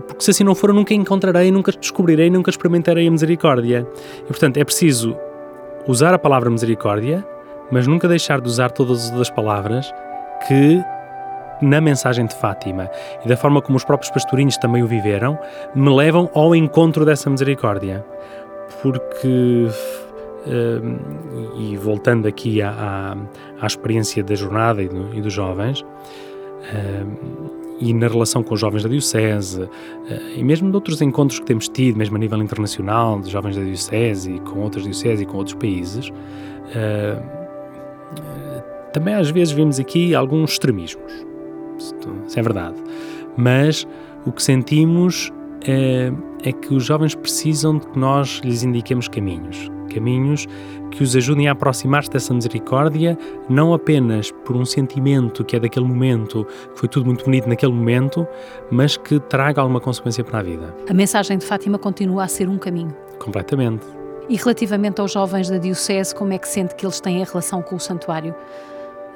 porque 0.08 0.24
se 0.24 0.32
assim 0.32 0.44
não 0.44 0.56
for, 0.56 0.70
eu 0.70 0.76
nunca 0.76 0.94
encontrarei, 0.94 1.52
nunca 1.52 1.72
descobrirei, 1.72 2.30
nunca 2.30 2.50
experimentarei 2.50 3.08
a 3.08 3.12
misericórdia. 3.12 3.88
E 4.24 4.28
portanto 4.28 4.58
é 4.58 4.64
preciso 4.64 5.16
usar 5.88 6.14
a 6.14 6.20
palavra 6.20 6.50
misericórdia, 6.50 7.26
mas 7.72 7.88
nunca 7.88 8.08
deixar 8.08 8.42
de 8.42 8.48
usar 8.48 8.72
todas 8.72 9.12
as 9.12 9.30
palavras 9.30 9.92
que 10.48 10.82
na 11.62 11.82
mensagem 11.82 12.26
de 12.26 12.36
Fátima 12.36 12.90
e 13.24 13.28
da 13.28 13.36
forma 13.36 13.62
como 13.62 13.78
os 13.78 13.84
próprios 13.84 14.12
pastorinhos 14.12 14.58
também 14.58 14.82
o 14.84 14.88
viveram, 14.88 15.38
me 15.76 15.90
levam 15.90 16.30
ao 16.34 16.56
encontro 16.56 17.06
dessa 17.06 17.30
misericórdia. 17.30 18.06
Porque, 18.82 19.68
hum, 20.48 20.98
e 21.58 21.76
voltando 21.76 22.28
aqui 22.28 22.62
à, 22.62 22.70
à, 22.70 23.18
à, 23.62 23.68
experiência 23.68 24.24
da 24.24 24.36
jornada 24.36 24.82
e, 24.82 24.88
do, 24.88 25.14
e 25.14 25.22
dos 25.22 25.34
jovens, 25.34 25.84
hum, 26.74 27.59
e 27.80 27.94
na 27.94 28.08
relação 28.08 28.44
com 28.44 28.54
os 28.54 28.60
jovens 28.60 28.84
da 28.84 28.90
Diocese, 28.90 29.62
hum, 29.62 29.68
e 30.36 30.44
mesmo 30.44 30.70
de 30.70 30.76
outros 30.76 31.02
encontros 31.02 31.40
que 31.40 31.46
temos 31.46 31.68
tido, 31.68 31.98
mesmo 31.98 32.16
a 32.16 32.20
nível 32.20 32.38
internacional, 32.40 33.20
de 33.20 33.30
jovens 33.32 33.56
da 33.56 33.64
Diocese 33.64 34.34
e 34.34 34.40
com 34.40 34.60
outras 34.60 34.84
dioceses 34.84 35.22
e 35.22 35.26
com 35.26 35.38
outros 35.38 35.56
países, 35.56 36.12
também 38.94 39.16
às 39.16 39.30
vezes 39.32 39.52
vemos 39.52 39.80
aqui 39.80 40.14
alguns 40.14 40.52
extremismos 40.52 41.30
isso 42.28 42.40
é 42.40 42.42
verdade. 42.42 42.76
Mas 43.38 43.88
o 44.26 44.32
que 44.32 44.44
sentimos 44.44 45.32
é, 45.66 46.12
é 46.44 46.52
que 46.52 46.74
os 46.74 46.86
jovens 46.86 47.16
precisam 47.16 47.78
de 47.78 47.88
que 47.88 47.98
nós 48.00 48.42
lhes 48.44 48.64
indiquemos 48.64 49.08
caminhos. 49.08 49.70
Caminhos 49.90 50.48
que 50.92 51.04
os 51.04 51.16
ajudem 51.16 51.48
a 51.48 51.52
aproximar-se 51.52 52.10
dessa 52.10 52.34
misericórdia, 52.34 53.18
não 53.50 53.74
apenas 53.74 54.32
por 54.46 54.56
um 54.56 54.66
sentimento 54.66 55.44
que 55.44 55.56
é 55.56 55.60
daquele 55.60 55.86
momento, 55.86 56.46
que 56.74 56.80
foi 56.80 56.90
tudo 56.90 57.06
muito 57.06 57.26
bonito 57.26 57.48
naquele 57.48 57.74
momento, 57.74 58.28
mas 58.72 58.98
que 58.98 59.20
traga 59.20 59.62
alguma 59.62 59.80
consequência 59.80 60.24
para 60.24 60.40
a 60.40 60.44
vida. 60.44 60.76
A 60.90 60.94
mensagem 60.94 61.38
de 61.38 61.46
Fátima 61.46 61.78
continua 61.78 62.24
a 62.24 62.28
ser 62.28 62.48
um 62.48 62.58
caminho. 62.58 62.96
Completamente. 63.20 63.86
E 64.30 64.36
relativamente 64.36 65.02
aos 65.02 65.12
jovens 65.12 65.50
da 65.50 65.58
Diocese, 65.58 66.14
como 66.14 66.34
é 66.34 66.38
que 66.38 66.48
sente 66.48 66.76
que 66.76 66.86
eles 66.86 67.00
têm 67.02 67.22
a 67.22 67.26
relação 67.26 67.62
com 67.62 67.76
o 67.76 67.80
santuário? 67.80 68.36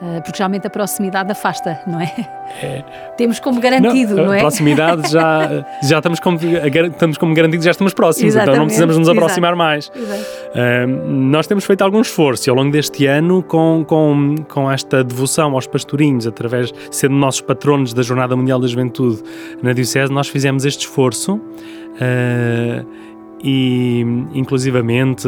Uh, 0.03 0.21
porque 0.21 0.35
geralmente 0.35 0.67
a 0.67 0.69
proximidade 0.69 1.31
afasta, 1.31 1.79
não 1.87 2.01
é? 2.01 2.13
é. 2.61 2.83
Temos 3.15 3.39
como 3.39 3.61
garantido, 3.61 4.15
não, 4.15 4.25
não 4.25 4.33
é? 4.33 4.39
A 4.39 4.41
proximidade 4.41 5.09
já, 5.09 5.65
já 5.81 5.97
estamos, 5.99 6.19
como, 6.19 6.37
estamos 6.37 7.17
como 7.17 7.33
garantido, 7.33 7.63
já 7.63 7.71
estamos 7.71 7.93
próximos, 7.93 8.35
Exatamente. 8.35 8.51
então 8.51 8.59
não 8.59 8.65
precisamos 8.65 8.97
nos 8.97 9.07
aproximar 9.07 9.53
Exato. 9.53 9.57
mais. 9.57 9.87
Uh, 9.87 10.87
nós 11.07 11.47
temos 11.47 11.63
feito 11.63 11.81
algum 11.83 12.01
esforço 12.01 12.49
ao 12.49 12.55
longo 12.57 12.69
deste 12.69 13.05
ano 13.05 13.41
com, 13.43 13.85
com, 13.87 14.35
com 14.49 14.69
esta 14.69 15.05
devoção 15.05 15.53
aos 15.53 15.67
pastorinhos, 15.67 16.27
através, 16.27 16.73
sendo 16.91 17.15
nossos 17.15 17.39
patronos 17.39 17.93
da 17.93 18.01
Jornada 18.01 18.35
Mundial 18.35 18.59
da 18.59 18.67
Juventude 18.67 19.23
na 19.61 19.71
Diocese, 19.71 20.11
nós 20.11 20.27
fizemos 20.27 20.65
este 20.65 20.81
esforço. 20.81 21.35
Uh, 21.35 23.12
e 23.43 24.05
inclusivamente 24.33 25.27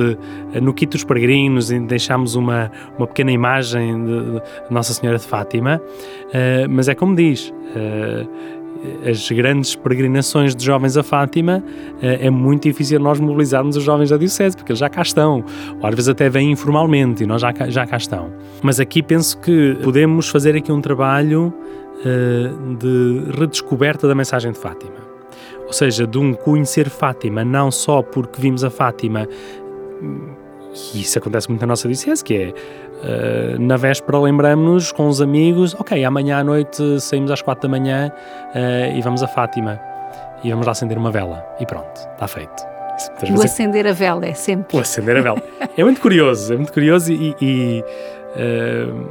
no 0.61 0.73
Quito 0.73 0.91
dos 0.91 1.03
Peregrinos 1.03 1.69
deixámos 1.69 2.35
uma, 2.35 2.71
uma 2.97 3.05
pequena 3.05 3.31
imagem 3.31 4.05
de, 4.05 4.41
Nossa 4.69 4.93
Senhora 4.93 5.17
de 5.17 5.25
Fátima, 5.25 5.81
uh, 5.81 6.69
mas 6.69 6.87
é 6.87 6.95
como 6.95 7.15
diz, 7.15 7.49
uh, 7.49 8.29
as 9.09 9.29
grandes 9.31 9.75
peregrinações 9.75 10.55
de 10.55 10.63
jovens 10.63 10.95
a 10.95 11.03
Fátima, 11.03 11.61
uh, 11.61 11.99
é 12.01 12.29
muito 12.29 12.63
difícil 12.63 12.99
nós 12.99 13.19
mobilizarmos 13.19 13.75
os 13.75 13.83
jovens 13.83 14.09
da 14.09 14.17
Diocese, 14.17 14.55
porque 14.55 14.71
eles 14.71 14.79
já 14.79 14.89
cá 14.89 15.01
estão, 15.01 15.43
ou 15.81 15.87
às 15.87 15.93
vezes 15.93 16.07
até 16.07 16.29
vêm 16.29 16.51
informalmente 16.51 17.23
e 17.23 17.27
nós 17.27 17.41
já, 17.41 17.53
já 17.67 17.85
cá 17.85 17.97
estão. 17.97 18.31
Mas 18.61 18.79
aqui 18.79 19.03
penso 19.03 19.37
que 19.39 19.77
podemos 19.83 20.29
fazer 20.29 20.55
aqui 20.55 20.71
um 20.71 20.79
trabalho 20.79 21.53
de 22.77 23.31
redescoberta 23.39 24.07
da 24.07 24.13
mensagem 24.13 24.51
de 24.51 24.59
Fátima 24.59 25.04
ou 25.65 25.73
seja, 25.73 26.05
de 26.05 26.17
um 26.17 26.33
conhecer 26.33 26.89
Fátima, 26.89 27.43
não 27.43 27.71
só 27.71 28.01
porque 28.01 28.41
vimos 28.41 28.63
a 28.63 28.69
Fátima, 28.69 29.27
e 30.93 31.01
isso 31.01 31.17
acontece 31.17 31.49
muito 31.49 31.61
na 31.61 31.67
nossa 31.67 31.87
diocese, 31.87 32.23
que 32.23 32.35
é 32.35 32.49
uh, 32.49 33.61
na 33.61 33.77
véspera 33.77 34.19
lembramos-nos 34.19 34.91
com 34.91 35.07
os 35.07 35.21
amigos, 35.21 35.73
ok, 35.75 36.03
amanhã 36.03 36.39
à 36.39 36.43
noite 36.43 36.99
saímos 36.99 37.31
às 37.31 37.41
quatro 37.41 37.67
da 37.67 37.69
manhã 37.69 38.11
uh, 38.53 38.97
e 38.97 39.01
vamos 39.01 39.23
a 39.23 39.27
Fátima 39.27 39.79
e 40.43 40.49
vamos 40.49 40.65
lá 40.65 40.73
acender 40.73 40.97
uma 40.97 41.11
vela 41.11 41.45
e 41.59 41.65
pronto, 41.65 41.97
está 41.97 42.27
feito. 42.27 42.75
Isso, 42.97 43.33
o 43.33 43.43
acender 43.43 43.85
a 43.87 43.91
vela 43.91 44.25
é 44.25 44.33
sempre. 44.33 44.77
O 44.77 44.79
acender 44.79 45.17
a 45.17 45.21
vela. 45.21 45.41
é 45.77 45.83
muito 45.83 45.99
curioso, 45.99 46.53
é 46.53 46.55
muito 46.55 46.71
curioso 46.71 47.11
e, 47.11 47.35
e, 47.41 47.83
uh, 48.35 49.05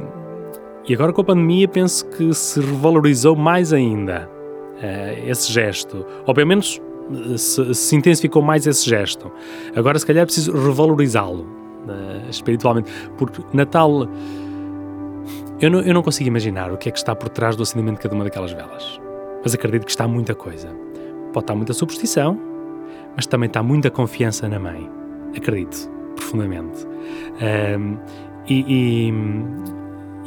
e 0.87 0.93
agora 0.93 1.13
com 1.13 1.21
a 1.21 1.23
pandemia 1.23 1.67
penso 1.67 2.05
que 2.07 2.33
se 2.33 2.59
revalorizou 2.59 3.35
mais 3.35 3.73
ainda 3.73 4.34
uh, 4.77 5.29
esse 5.29 5.51
gesto, 5.51 6.05
ou 6.25 6.33
pelo 6.33 6.47
menos 6.47 6.81
eh, 7.33 7.37
se, 7.37 7.73
se, 7.73 7.95
intensificou 7.95 8.41
mais 8.41 8.65
esse 8.65 8.87
gesto. 8.89 9.31
Agora, 9.75 9.97
se 9.99 10.05
calhar, 10.05 10.23
é 10.23 10.25
preciso 10.25 10.51
revalorizá-lo 10.51 11.43
uh, 11.43 12.29
espiritualmente, 12.29 12.91
porque 13.17 13.41
Natal. 13.53 14.07
Eu 15.61 15.71
não, 15.71 15.79
eu 15.79 15.93
não 15.93 16.03
consigo 16.03 16.27
imaginar 16.27 16.71
o 16.71 16.77
que 16.77 16.89
é 16.89 16.91
que 16.91 16.97
está 16.97 17.15
por 17.15 17.29
trás 17.29 17.55
do 17.55 17.63
acendimento 17.63 17.95
de 17.95 18.01
cada 18.01 18.13
uma 18.13 18.25
daquelas 18.25 18.51
velas. 18.51 18.99
Mas 19.41 19.53
acredito 19.53 19.85
que 19.85 19.91
está 19.91 20.05
muita 20.05 20.35
coisa. 20.35 20.67
Pode 21.31 21.45
estar 21.45 21.55
muita 21.55 21.73
superstição, 21.73 22.37
mas 23.15 23.25
também 23.25 23.47
está 23.47 23.63
muita 23.63 23.89
confiança 23.89 24.49
na 24.49 24.59
mãe. 24.59 24.89
Acredito, 25.35 25.89
profundamente. 26.15 26.85
Um, 27.41 27.97
e, 28.47 28.65
e 29.07 29.11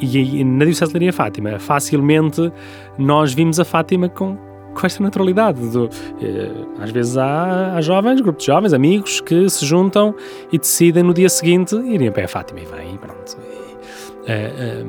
e, 0.01 0.45
na 0.45 0.65
Diocese 0.65 0.99
de 0.99 1.13
Fátima, 1.13 1.59
facilmente 1.59 2.53
nós 2.97 3.33
vimos 3.33 3.59
a 3.59 3.65
Fátima 3.65 4.09
com, 4.09 4.37
com 4.75 4.87
esta 4.87 5.03
naturalidade. 5.03 5.61
Do, 5.71 5.89
eh, 6.21 6.51
às 6.81 6.91
vezes 6.91 7.17
há, 7.17 7.75
há, 7.75 7.81
jovens, 7.81 8.21
grupos 8.21 8.45
de 8.45 8.53
jovens, 8.53 8.73
amigos, 8.73 9.21
que 9.21 9.49
se 9.49 9.65
juntam 9.65 10.15
e 10.53 10.59
decidem 10.59 11.03
no 11.03 11.13
dia 11.13 11.29
seguinte 11.29 11.75
irem 11.77 12.11
para 12.11 12.25
a 12.25 12.29
Fátima 12.29 12.61
e 12.61 12.65
vêm 12.65 12.95
e 12.95 12.99
pronto. 12.99 13.37
E, 13.39 14.31
eh, 14.31 14.53
eh, 14.59 14.85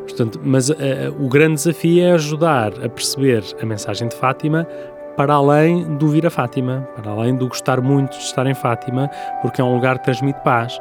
portanto, 0.00 0.40
mas 0.42 0.70
o 0.70 1.28
grande 1.28 1.54
desafio 1.54 2.04
é 2.04 2.12
ajudar 2.12 2.72
a 2.84 2.88
perceber 2.88 3.42
a 3.60 3.66
mensagem 3.66 4.08
de 4.08 4.16
Fátima 4.16 4.66
para 5.16 5.34
além 5.34 5.96
do 5.96 6.08
vir 6.08 6.26
a 6.26 6.30
Fátima, 6.30 6.88
para 6.96 7.10
além 7.10 7.36
do 7.36 7.48
gostar 7.48 7.80
muito 7.80 8.12
de 8.12 8.24
estar 8.24 8.46
em 8.46 8.54
Fátima, 8.54 9.08
porque 9.42 9.60
é 9.60 9.64
um 9.64 9.74
lugar 9.74 9.98
que 9.98 10.04
transmite 10.04 10.40
paz 10.42 10.78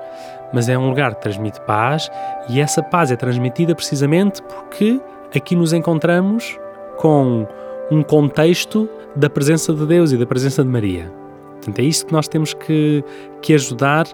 mas 0.54 0.70
é 0.70 0.78
um 0.78 0.90
lugar 0.90 1.16
que 1.16 1.22
transmite 1.22 1.60
paz 1.62 2.10
e 2.50 2.60
essa 2.60 2.82
paz 2.82 3.12
é 3.12 3.16
transmitida 3.16 3.74
precisamente 3.74 4.42
porque 4.44 5.00
aqui 5.36 5.56
nos 5.56 5.74
encontramos 5.74 6.58
com 6.98 7.48
um 7.92 8.04
contexto 8.04 8.88
da 9.16 9.30
presença 9.30 9.74
de 9.74 9.86
Deus 9.86 10.12
e 10.12 10.18
da 10.18 10.26
presença 10.26 10.64
de 10.64 10.70
Maria. 10.70 11.12
Portanto, 11.54 11.80
é 11.80 11.84
isto 11.84 12.06
que 12.06 12.14
nós 12.14 12.28
temos 12.28 12.54
que, 12.54 13.04
que 13.42 13.54
ajudar 13.54 14.06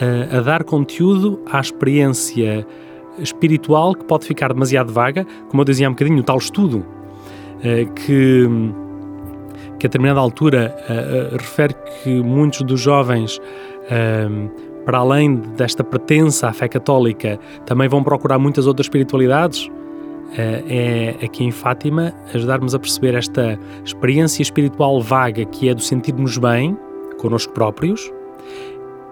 a, 0.00 0.38
a 0.38 0.40
dar 0.40 0.64
conteúdo 0.64 1.40
à 1.50 1.60
experiência 1.60 2.66
espiritual 3.18 3.94
que 3.94 4.04
pode 4.04 4.26
ficar 4.26 4.52
demasiado 4.52 4.92
vaga, 4.92 5.26
como 5.48 5.60
eu 5.62 5.64
dizia 5.64 5.86
há 5.86 5.90
um 5.90 5.92
bocadinho, 5.92 6.20
o 6.20 6.22
tal 6.22 6.38
estudo 6.38 6.84
eh, 7.62 7.86
que, 7.94 8.48
que 9.78 9.86
a 9.86 9.88
determinada 9.88 10.20
altura 10.20 10.74
eh, 10.88 10.92
eh, 10.92 11.36
refere 11.36 11.74
que 12.02 12.10
muitos 12.22 12.62
dos 12.62 12.80
jovens 12.80 13.40
para 14.84 14.98
além 14.98 15.36
desta 15.36 15.82
pertença 15.82 16.48
à 16.48 16.52
fé 16.52 16.68
católica, 16.68 17.38
também 17.64 17.88
vão 17.88 18.02
procurar 18.02 18.38
muitas 18.38 18.66
outras 18.66 18.86
espiritualidades? 18.86 19.70
Eh, 20.36 21.16
é 21.20 21.24
aqui 21.24 21.44
em 21.44 21.50
Fátima 21.50 22.12
ajudarmos 22.34 22.74
a 22.74 22.78
perceber 22.78 23.14
esta 23.14 23.58
experiência 23.84 24.42
espiritual 24.42 25.00
vaga 25.00 25.44
que 25.44 25.68
é 25.68 25.74
do 25.74 25.82
sentirmos 25.82 26.36
bem 26.38 26.76
connosco 27.18 27.52
próprios. 27.52 28.12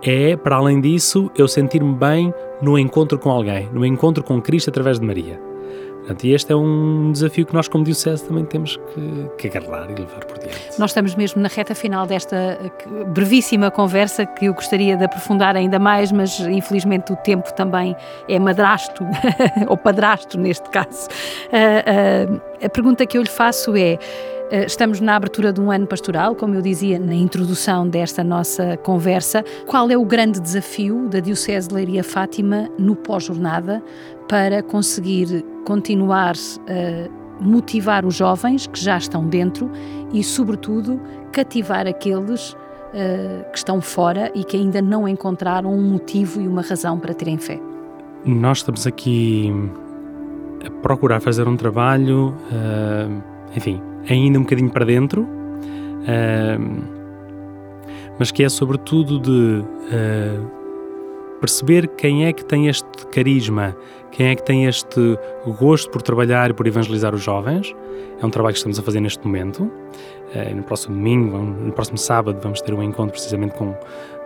É, 0.02 0.36
para 0.36 0.56
além 0.56 0.80
disso, 0.80 1.30
eu 1.36 1.46
sentir-me 1.46 1.94
bem 1.94 2.34
no 2.60 2.76
encontro 2.76 3.18
com 3.18 3.30
alguém, 3.30 3.68
no 3.72 3.86
encontro 3.86 4.24
com 4.24 4.42
Cristo 4.42 4.68
através 4.68 4.98
de 4.98 5.06
Maria. 5.06 5.51
Portanto, 6.02 6.24
e 6.24 6.34
este 6.34 6.52
é 6.52 6.56
um 6.56 7.12
desafio 7.12 7.46
que 7.46 7.54
nós, 7.54 7.68
como 7.68 7.84
Diocese, 7.84 8.24
também 8.24 8.44
temos 8.44 8.76
que, 8.76 9.30
que 9.38 9.56
agarrar 9.56 9.88
e 9.88 9.94
levar 9.94 10.24
por 10.24 10.36
diante. 10.38 10.78
Nós 10.78 10.90
estamos 10.90 11.14
mesmo 11.14 11.40
na 11.40 11.48
reta 11.48 11.76
final 11.76 12.06
desta 12.06 12.58
brevíssima 13.08 13.70
conversa 13.70 14.26
que 14.26 14.46
eu 14.46 14.54
gostaria 14.54 14.96
de 14.96 15.04
aprofundar 15.04 15.54
ainda 15.54 15.78
mais, 15.78 16.10
mas 16.10 16.40
infelizmente 16.40 17.12
o 17.12 17.16
tempo 17.16 17.52
também 17.54 17.94
é 18.28 18.36
madrasto, 18.38 19.04
ou 19.68 19.76
padrasto 19.76 20.36
neste 20.38 20.68
caso. 20.70 21.06
Uh, 21.52 22.34
uh, 22.34 22.42
a 22.64 22.68
pergunta 22.68 23.06
que 23.06 23.16
eu 23.16 23.22
lhe 23.22 23.30
faço 23.30 23.76
é. 23.76 23.98
Estamos 24.66 25.00
na 25.00 25.16
abertura 25.16 25.50
de 25.50 25.62
um 25.62 25.70
ano 25.70 25.86
pastoral, 25.86 26.34
como 26.34 26.54
eu 26.54 26.60
dizia 26.60 26.98
na 26.98 27.14
introdução 27.14 27.88
desta 27.88 28.22
nossa 28.22 28.76
conversa. 28.76 29.42
Qual 29.66 29.90
é 29.90 29.96
o 29.96 30.04
grande 30.04 30.38
desafio 30.38 31.08
da 31.08 31.20
Diocese 31.20 31.68
de 31.68 31.74
Leiria 31.74 32.04
Fátima 32.04 32.68
no 32.78 32.94
pós-jornada 32.94 33.82
para 34.28 34.62
conseguir 34.62 35.42
continuar 35.64 36.34
a 36.68 37.22
motivar 37.42 38.06
os 38.06 38.14
jovens 38.14 38.66
que 38.66 38.80
já 38.80 38.96
estão 38.96 39.26
dentro 39.26 39.70
e, 40.12 40.22
sobretudo, 40.22 41.00
cativar 41.32 41.86
aqueles 41.86 42.52
uh, 42.52 43.50
que 43.50 43.58
estão 43.58 43.80
fora 43.80 44.30
e 44.34 44.44
que 44.44 44.56
ainda 44.56 44.80
não 44.80 45.08
encontraram 45.08 45.72
um 45.72 45.82
motivo 45.82 46.40
e 46.40 46.46
uma 46.46 46.62
razão 46.62 46.98
para 46.98 47.12
terem 47.12 47.38
fé. 47.38 47.60
Nós 48.24 48.58
estamos 48.58 48.86
aqui 48.86 49.52
a 50.64 50.70
procurar 50.82 51.20
fazer 51.20 51.48
um 51.48 51.56
trabalho, 51.56 52.28
uh, 52.28 53.22
enfim, 53.56 53.80
ainda 54.08 54.38
um 54.38 54.42
bocadinho 54.42 54.70
para 54.70 54.84
dentro, 54.84 55.26
mas 58.18 58.32
que 58.32 58.42
é 58.42 58.48
sobretudo 58.48 59.20
de 59.20 59.64
perceber 61.42 61.88
quem 61.88 62.24
é 62.24 62.32
que 62.32 62.44
tem 62.44 62.68
este 62.68 62.86
carisma, 63.10 63.76
quem 64.12 64.28
é 64.28 64.36
que 64.36 64.44
tem 64.44 64.66
este 64.66 65.18
gosto 65.58 65.90
por 65.90 66.00
trabalhar 66.00 66.50
e 66.50 66.54
por 66.54 66.68
evangelizar 66.68 67.12
os 67.12 67.20
jovens. 67.20 67.74
É 68.20 68.24
um 68.24 68.30
trabalho 68.30 68.52
que 68.52 68.58
estamos 68.58 68.78
a 68.78 68.82
fazer 68.82 69.00
neste 69.00 69.26
momento. 69.26 69.64
Uh, 69.64 70.54
no 70.54 70.62
próximo 70.62 70.94
domingo, 70.94 71.36
no 71.36 71.72
próximo 71.72 71.98
sábado, 71.98 72.38
vamos 72.40 72.60
ter 72.60 72.72
um 72.72 72.82
encontro 72.82 73.10
precisamente 73.10 73.54
com, 73.56 73.74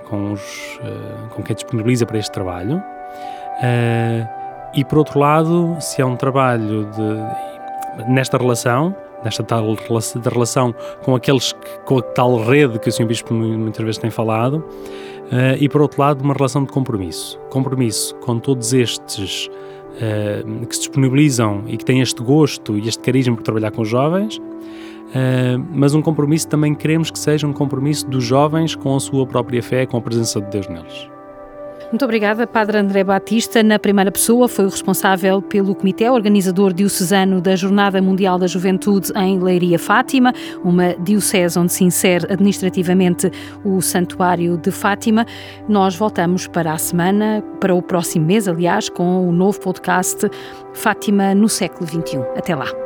com, 0.04 0.32
os, 0.32 0.78
uh, 0.82 1.28
com 1.34 1.42
quem 1.42 1.56
disponibiliza 1.56 2.04
para 2.04 2.18
este 2.18 2.30
trabalho. 2.30 2.76
Uh, 2.76 4.28
e 4.74 4.84
por 4.84 4.98
outro 4.98 5.18
lado, 5.18 5.78
se 5.80 6.02
é 6.02 6.04
um 6.04 6.16
trabalho 6.16 6.84
de, 6.84 8.12
nesta 8.12 8.36
relação, 8.36 8.94
nesta 9.24 9.42
tal 9.42 9.74
relação 10.30 10.74
com 11.02 11.16
aqueles 11.16 11.54
com 11.84 11.98
a 11.98 12.02
tal 12.02 12.36
rede 12.44 12.78
que 12.78 12.88
o 12.88 12.92
Sr. 12.92 13.06
Bispo 13.06 13.32
muitas 13.32 13.82
vezes 13.82 13.98
tem 13.98 14.10
falado, 14.10 14.62
Uh, 15.26 15.58
e 15.58 15.68
por 15.68 15.80
outro 15.80 16.00
lado, 16.00 16.22
uma 16.22 16.34
relação 16.34 16.64
de 16.64 16.72
compromisso. 16.72 17.38
Compromisso 17.50 18.14
com 18.16 18.38
todos 18.38 18.72
estes 18.72 19.48
uh, 19.96 20.66
que 20.66 20.74
se 20.74 20.82
disponibilizam 20.82 21.64
e 21.66 21.76
que 21.76 21.84
têm 21.84 22.00
este 22.00 22.22
gosto 22.22 22.78
e 22.78 22.88
este 22.88 23.02
carisma 23.02 23.34
por 23.34 23.42
trabalhar 23.42 23.72
com 23.72 23.82
os 23.82 23.88
jovens, 23.88 24.38
uh, 24.38 25.64
mas 25.72 25.94
um 25.94 26.02
compromisso 26.02 26.46
também 26.48 26.74
queremos 26.74 27.10
que 27.10 27.18
seja 27.18 27.46
um 27.46 27.52
compromisso 27.52 28.06
dos 28.08 28.22
jovens 28.22 28.76
com 28.76 28.94
a 28.94 29.00
sua 29.00 29.26
própria 29.26 29.62
fé, 29.62 29.84
com 29.84 29.96
a 29.96 30.00
presença 30.00 30.40
de 30.40 30.48
Deus 30.50 30.68
neles. 30.68 31.15
Muito 31.90 32.04
obrigada, 32.04 32.46
Padre 32.46 32.78
André 32.78 33.04
Batista. 33.04 33.62
Na 33.62 33.78
primeira 33.78 34.10
pessoa, 34.10 34.48
foi 34.48 34.64
o 34.64 34.68
responsável 34.68 35.40
pelo 35.40 35.74
comitê 35.74 36.10
organizador 36.10 36.72
diocesano 36.72 37.40
da 37.40 37.54
Jornada 37.54 38.02
Mundial 38.02 38.38
da 38.38 38.46
Juventude 38.48 39.12
em 39.14 39.38
Leiria 39.38 39.78
Fátima, 39.78 40.32
uma 40.64 40.94
diocese 40.94 41.56
onde 41.58 41.72
se 41.72 41.84
insere 41.84 42.26
administrativamente 42.28 43.30
o 43.64 43.80
Santuário 43.80 44.56
de 44.56 44.72
Fátima. 44.72 45.24
Nós 45.68 45.94
voltamos 45.94 46.48
para 46.48 46.72
a 46.72 46.78
semana, 46.78 47.42
para 47.60 47.74
o 47.74 47.80
próximo 47.80 48.26
mês, 48.26 48.48
aliás, 48.48 48.88
com 48.88 49.28
o 49.28 49.30
novo 49.30 49.60
podcast 49.60 50.28
Fátima 50.74 51.34
no 51.34 51.48
século 51.48 51.86
XXI. 51.88 52.18
Até 52.36 52.54
lá. 52.56 52.85